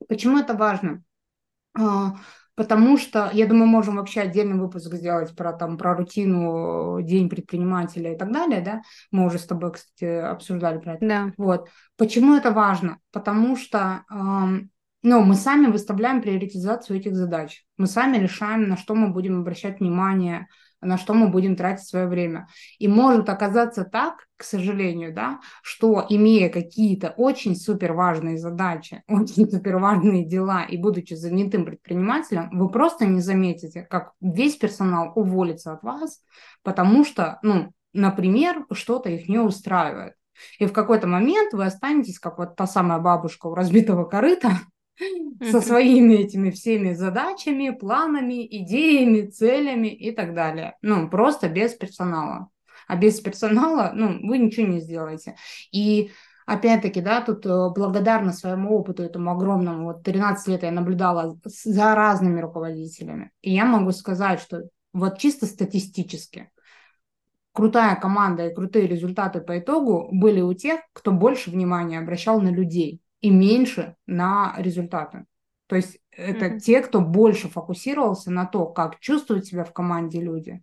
[0.08, 1.04] Почему это важно?
[1.78, 2.16] А,
[2.56, 8.14] потому что, я думаю, можем вообще отдельный выпуск сделать про, там, про рутину, день предпринимателя
[8.14, 8.82] и так далее, да?
[9.12, 11.08] Мы уже с тобой, кстати, обсуждали про это.
[11.08, 11.34] Да.
[11.38, 11.70] Вот.
[11.98, 13.00] Почему это важно?
[13.12, 14.04] Потому что
[15.02, 17.64] но мы сами выставляем приоритизацию этих задач.
[17.78, 20.48] Мы сами решаем, на что мы будем обращать внимание,
[20.82, 22.48] на что мы будем тратить свое время.
[22.78, 29.50] И может оказаться так, к сожалению, да, что имея какие-то очень супер важные задачи, очень
[29.50, 35.74] супер важные дела и будучи занятым предпринимателем, вы просто не заметите, как весь персонал уволится
[35.74, 36.22] от вас,
[36.64, 40.14] потому что, ну, например, что-то их не устраивает.
[40.58, 44.52] И в какой-то момент вы останетесь, как вот та самая бабушка у разбитого корыта,
[45.42, 50.76] со своими этими всеми задачами, планами, идеями, целями и так далее.
[50.82, 52.50] Ну, просто без персонала.
[52.88, 55.36] А без персонала, ну, вы ничего не сделаете.
[55.72, 56.12] И
[56.46, 61.96] опять-таки, да, тут э, благодарна своему опыту, этому огромному, вот 13 лет я наблюдала за
[61.96, 63.32] разными руководителями.
[63.42, 66.50] И я могу сказать, что вот чисто статистически
[67.54, 72.50] крутая команда и крутые результаты по итогу были у тех, кто больше внимания обращал на
[72.50, 75.26] людей и меньше на результаты.
[75.68, 76.60] То есть это mm-hmm.
[76.60, 80.62] те, кто больше фокусировался на то, как чувствуют себя в команде люди,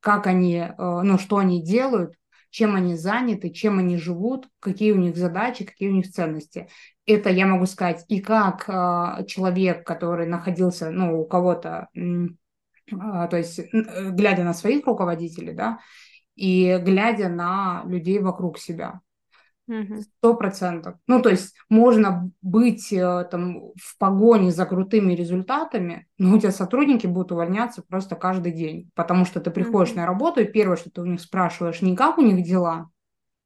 [0.00, 2.14] как они, э, ну, что они делают,
[2.50, 6.68] чем они заняты, чем они живут, какие у них задачи, какие у них ценности.
[7.06, 12.28] Это я могу сказать и как э, человек, который находился, ну, у кого-то, э,
[12.90, 13.66] то есть э,
[14.10, 15.78] глядя на своих руководителей, да,
[16.34, 19.00] и глядя на людей вокруг себя.
[20.18, 20.96] Сто процентов.
[21.06, 26.50] Ну, то есть можно быть э, там в погоне за крутыми результатами, но у тебя
[26.50, 29.96] сотрудники будут увольняться просто каждый день, потому что ты приходишь mm-hmm.
[29.96, 32.90] на работу, и первое, что ты у них спрашиваешь, не как у них дела,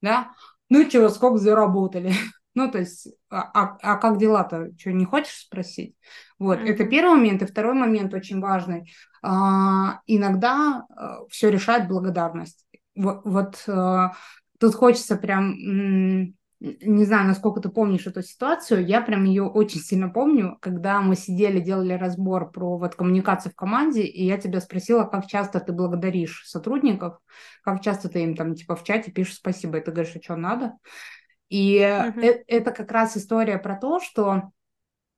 [0.00, 0.32] да,
[0.70, 2.12] ну чего, сколько заработали,
[2.54, 5.96] ну, то есть, а, а, а как дела-то, что, не хочешь спросить?
[6.38, 6.66] Вот, mm-hmm.
[6.66, 7.42] это первый момент.
[7.42, 8.92] И второй момент очень важный.
[9.22, 12.64] А, иногда а, э, все решает благодарность.
[12.94, 14.12] Вот, вот а,
[14.64, 20.08] Тут хочется прям, не знаю, насколько ты помнишь эту ситуацию, я прям ее очень сильно
[20.08, 25.04] помню, когда мы сидели, делали разбор про вот коммуникацию в команде, и я тебя спросила,
[25.04, 27.18] как часто ты благодаришь сотрудников,
[27.62, 30.36] как часто ты им там типа в чате пишешь спасибо, и ты говоришь, а что
[30.36, 30.72] надо?
[31.50, 32.18] И uh-huh.
[32.22, 34.44] это, это как раз история про то, что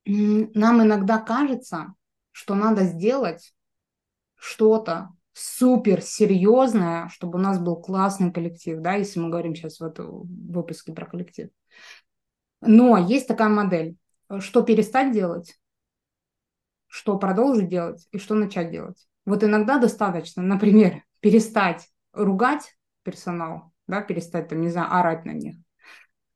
[0.03, 1.93] нам иногда кажется,
[2.33, 3.53] что надо сделать
[4.35, 9.99] что-то супер серьезная, чтобы у нас был классный коллектив, да, если мы говорим сейчас вот
[9.99, 11.49] в выпуске про коллектив.
[12.61, 13.97] Но есть такая модель,
[14.39, 15.59] что перестать делать,
[16.87, 19.07] что продолжить делать и что начать делать.
[19.25, 25.55] Вот иногда достаточно, например, перестать ругать персонал, да, перестать, там, не знаю, орать на них,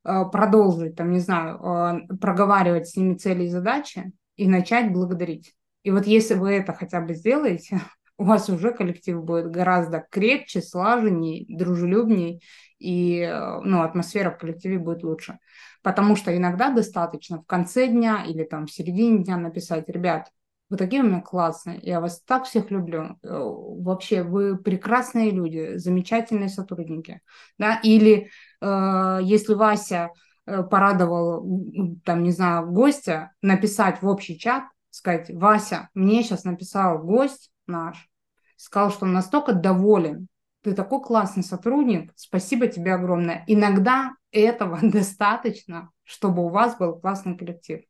[0.06, 5.56] э, продолжить, там, не знаю, э, проговаривать с ними цели и задачи и начать благодарить.
[5.84, 7.82] И вот если вы это хотя бы сделаете,
[8.22, 12.40] у вас уже коллектив будет гораздо крепче, слаженнее, дружелюбнее,
[12.78, 15.40] и э, ну, атмосфера в коллективе будет лучше.
[15.82, 20.30] Потому что иногда достаточно в конце дня или там в середине дня написать, ребят,
[20.70, 23.18] вы такие у меня классные, я вас так всех люблю.
[23.24, 27.22] Э, вообще, вы прекрасные люди, замечательные сотрудники.
[27.58, 27.80] Да?
[27.82, 28.30] Или
[28.62, 30.12] э, если Вася
[30.46, 31.44] э, порадовал,
[32.06, 38.11] там, не знаю, гостя, написать в общий чат, сказать, Вася, мне сейчас написал гость, наш,
[38.62, 40.28] сказал, что он настолько доволен,
[40.62, 43.44] ты такой классный сотрудник, спасибо тебе огромное.
[43.48, 47.82] Иногда этого достаточно, чтобы у вас был классный коллектив.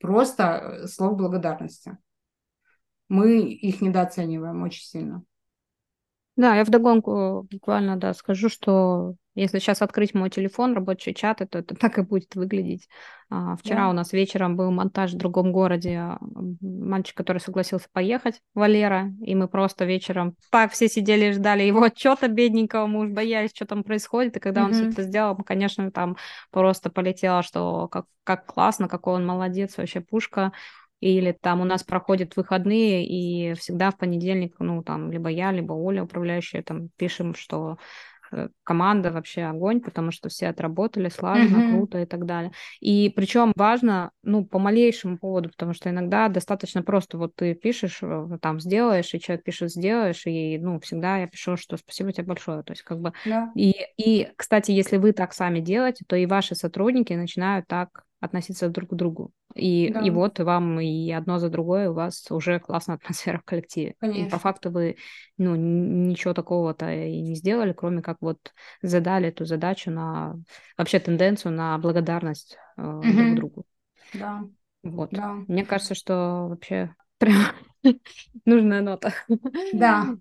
[0.00, 1.98] Просто э, слов благодарности.
[3.08, 5.22] Мы их недооцениваем очень сильно.
[6.36, 11.58] Да, я вдогонку буквально, да, скажу, что если сейчас открыть мой телефон, рабочие чаты, то
[11.58, 12.88] это так и будет выглядеть.
[13.30, 13.88] А, вчера да.
[13.90, 16.16] у нас вечером был монтаж в другом городе.
[16.60, 21.82] Мальчик, который согласился поехать, Валера, и мы просто вечером так все сидели и ждали его
[21.82, 24.36] отчета бедненького, мы уж боялись, что там происходит.
[24.36, 24.66] И когда mm-hmm.
[24.66, 26.16] он все это сделал, конечно, там
[26.50, 30.52] просто полетело, что как, как классно, какой он молодец, вообще пушка
[31.00, 35.74] или там у нас проходят выходные, и всегда в понедельник, ну, там, либо я, либо
[35.74, 37.76] Оля, управляющая, там, пишем, что
[38.62, 41.70] команда вообще огонь, потому что все отработали слаженно, mm-hmm.
[41.72, 42.52] круто и так далее.
[42.80, 47.98] И причем важно, ну, по малейшему поводу, потому что иногда достаточно просто вот ты пишешь,
[48.02, 52.26] э, там, сделаешь, и человек пишет, сделаешь, и, ну, всегда я пишу, что спасибо тебе
[52.26, 52.62] большое.
[52.62, 53.12] То есть, как бы...
[53.26, 53.48] Yeah.
[53.54, 58.68] И, и, кстати, если вы так сами делаете, то и ваши сотрудники начинают так относиться
[58.68, 59.32] друг к другу.
[59.54, 60.00] И, да.
[60.00, 63.94] и вот вам и одно за другое у вас уже классная атмосфера в коллективе.
[64.00, 64.26] Конечно.
[64.26, 64.96] И по факту вы
[65.38, 68.38] ну, ничего такого-то и не сделали, кроме как вот
[68.82, 70.36] задали эту задачу на
[70.76, 73.02] вообще тенденцию на благодарность э, угу.
[73.02, 73.64] друг другу.
[74.14, 74.42] Да.
[74.82, 75.10] Вот.
[75.10, 75.34] Да.
[75.48, 77.36] Мне кажется, что вообще прям
[78.44, 79.12] нужная нота.
[79.72, 80.16] Да,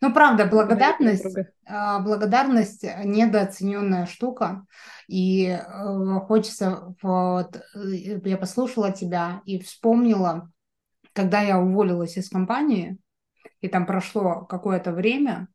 [0.00, 4.66] ну, правда, благодарность, а, благодарность недооцененная штука.
[5.08, 5.60] И э,
[6.26, 10.50] хочется, вот, э, я послушала тебя и вспомнила,
[11.12, 12.98] когда я уволилась из компании,
[13.60, 15.48] и там прошло какое-то время,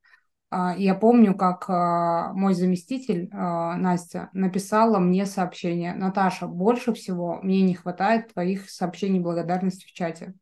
[0.50, 5.94] а, я помню, как а, мой заместитель Настя написала мне сообщение.
[5.94, 10.36] Наташа, больше всего мне не хватает твоих сообщений благодарности в чате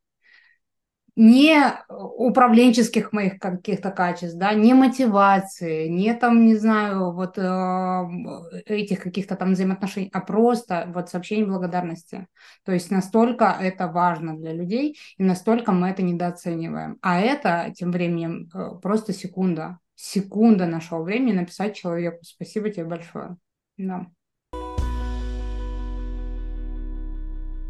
[1.16, 9.02] не управленческих моих каких-то качеств, да, не мотивации, не там, не знаю, вот э, этих
[9.02, 12.26] каких-то там взаимоотношений, а просто вот сообщение благодарности.
[12.64, 16.98] То есть настолько это важно для людей, и настолько мы это недооцениваем.
[17.00, 23.38] А это тем временем э, просто секунда, секунда нашего времени написать человеку «Спасибо тебе большое».
[23.78, 24.06] Да.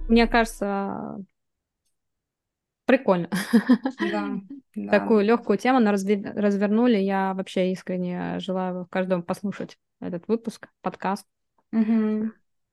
[0.09, 1.25] Мне кажется,
[2.87, 3.29] Прикольно.
[3.99, 4.41] Да,
[4.75, 4.91] да.
[4.91, 6.97] Такую легкую тему на развернули.
[6.97, 11.27] Я вообще искренне желаю каждому послушать этот выпуск, подкаст,
[11.73, 12.31] угу.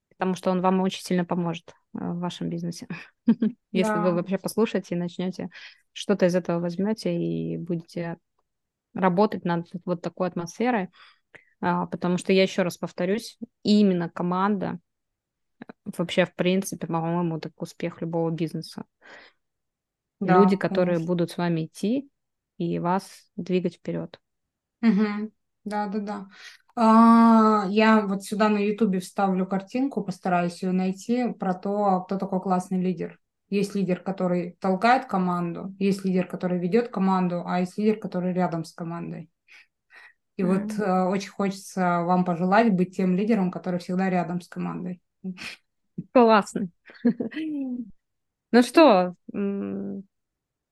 [0.09, 2.87] потому что он вам очень сильно поможет э, в вашем бизнесе.
[3.71, 4.01] Если да.
[4.01, 5.49] вы вообще послушаете и начнете
[5.93, 8.17] что-то из этого возьмете и будете
[8.93, 10.89] работать над вот такой атмосферой,
[11.59, 14.79] а, потому что я еще раз повторюсь, именно команда
[15.85, 18.83] вообще, в принципе, по-моему, так успех любого бизнеса.
[20.25, 21.07] Да, Люди, которые конечно.
[21.07, 22.09] будут с вами идти
[22.57, 24.19] и вас двигать вперед.
[24.81, 25.31] Угу.
[25.65, 26.27] Да, да, да.
[26.75, 32.41] А, я вот сюда на Ютубе вставлю картинку, постараюсь ее найти про то, кто такой
[32.41, 33.19] классный лидер.
[33.49, 38.65] Есть лидер, который толкает команду, есть лидер, который ведет команду, а есть лидер, который рядом
[38.65, 39.29] с командой.
[40.35, 44.47] И mm вот э, очень хочется вам пожелать быть тем лидером, который всегда рядом с
[44.47, 44.99] командой.
[46.11, 46.69] Классно.
[48.55, 49.15] Ну что,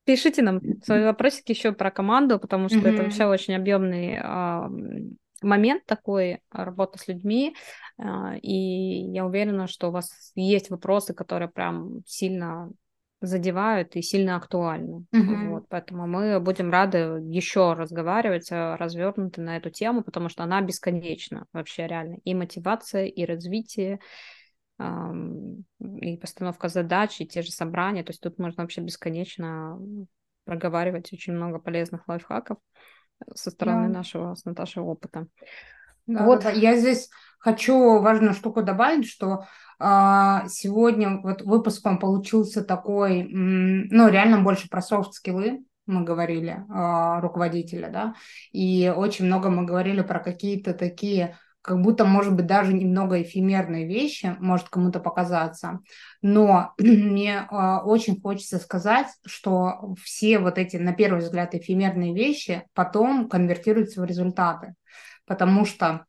[0.03, 2.93] Пишите нам свои вопросики еще про команду, потому что mm-hmm.
[2.93, 4.69] это вообще очень объемный а,
[5.41, 7.55] момент такой работа с людьми,
[7.97, 12.71] а, и я уверена, что у вас есть вопросы, которые прям сильно
[13.21, 15.05] задевают и сильно актуальны.
[15.13, 15.49] Mm-hmm.
[15.49, 20.61] Вот, поэтому мы будем рады еще разговаривать а, развернуто на эту тему, потому что она
[20.61, 22.17] бесконечна вообще реально.
[22.23, 23.99] И мотивация, и развитие,
[25.79, 28.03] и постановка задач, и те же собрания.
[28.03, 29.79] То есть тут можно вообще бесконечно
[30.45, 32.57] проговаривать очень много полезных лайфхаков
[33.35, 33.99] со стороны да.
[33.99, 35.27] нашего с Наташей опыта.
[36.07, 36.43] Да, вот.
[36.43, 36.57] Да, да.
[36.57, 37.09] Я здесь
[37.39, 39.45] хочу важную штуку добавить, что
[39.79, 47.19] а, сегодня вот выпуск он получился такой, ну, реально больше про софт-скиллы, мы говорили, а,
[47.21, 48.13] руководителя, да,
[48.51, 53.87] и очень много мы говорили про какие-то такие как будто, может быть, даже немного эфемерные
[53.87, 55.79] вещи, может кому-то показаться.
[56.21, 62.63] Но мне э, очень хочется сказать, что все вот эти, на первый взгляд, эфемерные вещи
[62.73, 64.73] потом конвертируются в результаты.
[65.25, 66.05] Потому что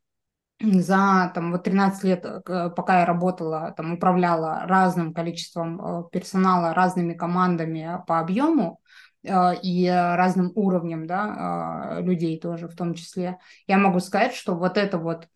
[0.63, 6.73] за там, вот 13 лет, э, пока я работала, там, управляла разным количеством э, персонала,
[6.73, 8.81] разными командами по объему,
[9.23, 14.79] э, и разным уровнем да, людей тоже в том числе, я могу сказать, что вот
[14.79, 15.29] это вот а,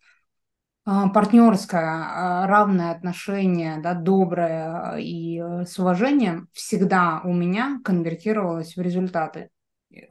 [0.87, 8.81] партнерское, а, равное отношение, да, доброе и э, с уважением всегда у меня конвертировалось в
[8.81, 9.49] результаты.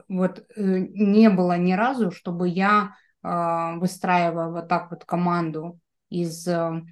[0.07, 6.47] вот э, не было ни разу, чтобы я выстраивая вот так вот команду из...
[6.47, 6.83] Э,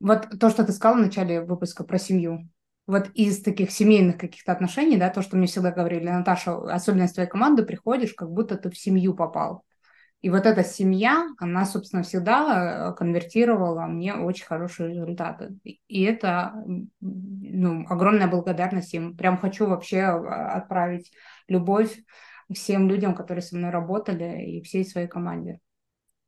[0.00, 2.48] вот то, что ты сказала в начале выпуска про семью.
[2.86, 7.30] Вот из таких семейных каких-то отношений, да, то, что мне всегда говорили, Наташа, особенность твоей
[7.30, 9.64] команды, приходишь, как будто ты в семью попал.
[10.20, 15.56] И вот эта семья, она, собственно, всегда конвертировала мне очень хорошие результаты.
[15.64, 16.52] И это
[17.00, 19.16] ну, огромная благодарность им.
[19.16, 21.10] Прям хочу вообще отправить
[21.48, 21.98] любовь
[22.52, 25.58] всем людям, которые со мной работали, и всей своей команде.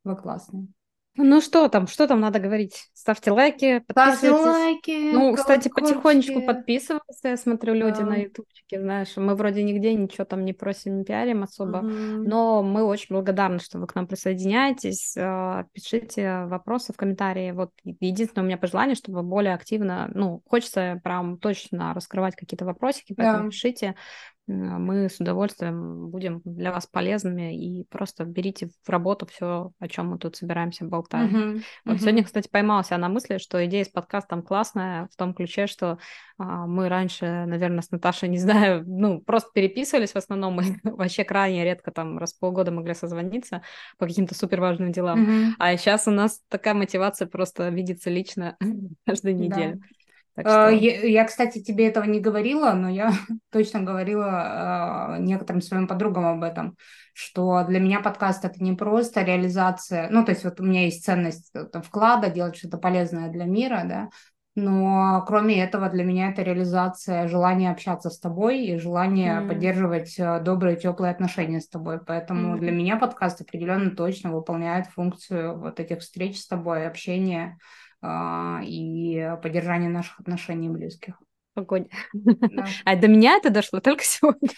[0.03, 0.67] Вы классные.
[1.15, 2.89] Ну что там, что там надо говорить?
[2.93, 4.19] Ставьте лайки, подписывайтесь.
[4.19, 5.11] Ставьте лайки.
[5.13, 7.19] Ну, кстати, потихонечку подписывайтесь.
[7.23, 8.05] Я смотрю, люди да.
[8.05, 11.87] на ютубчике, знаешь, мы вроде нигде ничего там не просим, не пиарим особо, угу.
[11.87, 15.15] но мы очень благодарны, что вы к нам присоединяетесь.
[15.15, 17.51] А, пишите вопросы в комментарии.
[17.51, 23.13] Вот единственное у меня пожелание, чтобы более активно, ну, хочется прям точно раскрывать какие-то вопросики,
[23.15, 23.49] поэтому да.
[23.49, 23.95] пишите
[24.47, 30.09] мы с удовольствием будем для вас полезными и просто берите в работу все, о чем
[30.09, 31.31] мы тут собираемся болтать.
[31.31, 31.99] Uh-huh, вот uh-huh.
[31.99, 35.97] сегодня, кстати, поймался на мысли, что идея с подкастом классная в том ключе, что
[36.37, 41.23] а, мы раньше, наверное, с Наташей, не знаю, ну, просто переписывались в основном, мы вообще
[41.23, 43.61] крайне редко там раз в полгода могли созвониться
[43.97, 45.51] по каким-то супер важным делам, uh-huh.
[45.59, 48.57] а сейчас у нас такая мотивация просто видеться лично
[49.05, 49.77] каждую неделю.
[49.77, 50.02] Да.
[50.35, 50.69] А, что...
[50.69, 53.11] я, я, кстати, тебе этого не говорила, но я
[53.51, 56.75] точно говорила э, некоторым своим подругам об этом,
[57.13, 61.05] что для меня подкаст это не просто реализация, ну, то есть вот у меня есть
[61.05, 64.09] ценность это, вклада, делать что-то полезное для мира, да,
[64.55, 69.47] но кроме этого для меня это реализация желания общаться с тобой и желания mm.
[69.47, 71.99] поддерживать э, добрые, теплые отношения с тобой.
[71.99, 72.59] Поэтому mm.
[72.59, 77.57] для меня подкаст определенно точно выполняет функцию вот этих встреч с тобой, общения
[78.63, 81.15] и поддержание наших отношений близких.
[81.55, 81.87] Огонь.
[82.13, 82.65] Да.
[82.85, 84.49] А до меня это дошло только сегодня.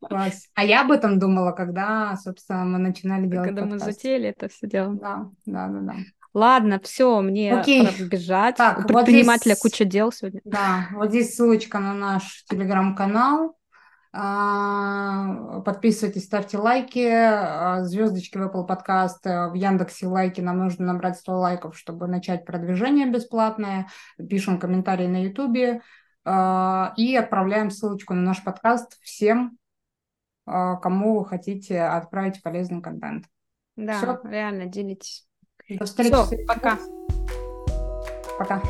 [0.00, 0.48] Класс.
[0.54, 3.86] А я об этом думала, когда, собственно, мы начинали делать Когда подкаст.
[3.86, 4.94] мы затеяли это все дело.
[4.94, 5.94] Да, да, да, да.
[6.34, 7.86] Ладно, все, мне Окей.
[7.86, 8.56] пора бежать.
[8.56, 10.40] Так, У предпринимателя вот здесь, куча дел сегодня.
[10.44, 13.56] Да, вот здесь ссылочка на наш телеграм-канал.
[14.14, 20.42] А, подписывайтесь, ставьте лайки, а, звездочки в Apple Podcast, э, в Яндексе лайки.
[20.42, 23.88] Нам нужно набрать 100 лайков, чтобы начать продвижение бесплатное.
[24.28, 25.82] Пишем комментарии на YouTube
[26.24, 29.56] а, и отправляем ссылочку на наш подкаст всем,
[30.44, 33.26] кому вы хотите отправить полезный контент.
[33.76, 34.20] Да, Все.
[34.24, 35.26] реально, делитесь.
[35.68, 36.12] До встречи.
[36.12, 36.78] Все, пока.
[38.38, 38.60] Пока.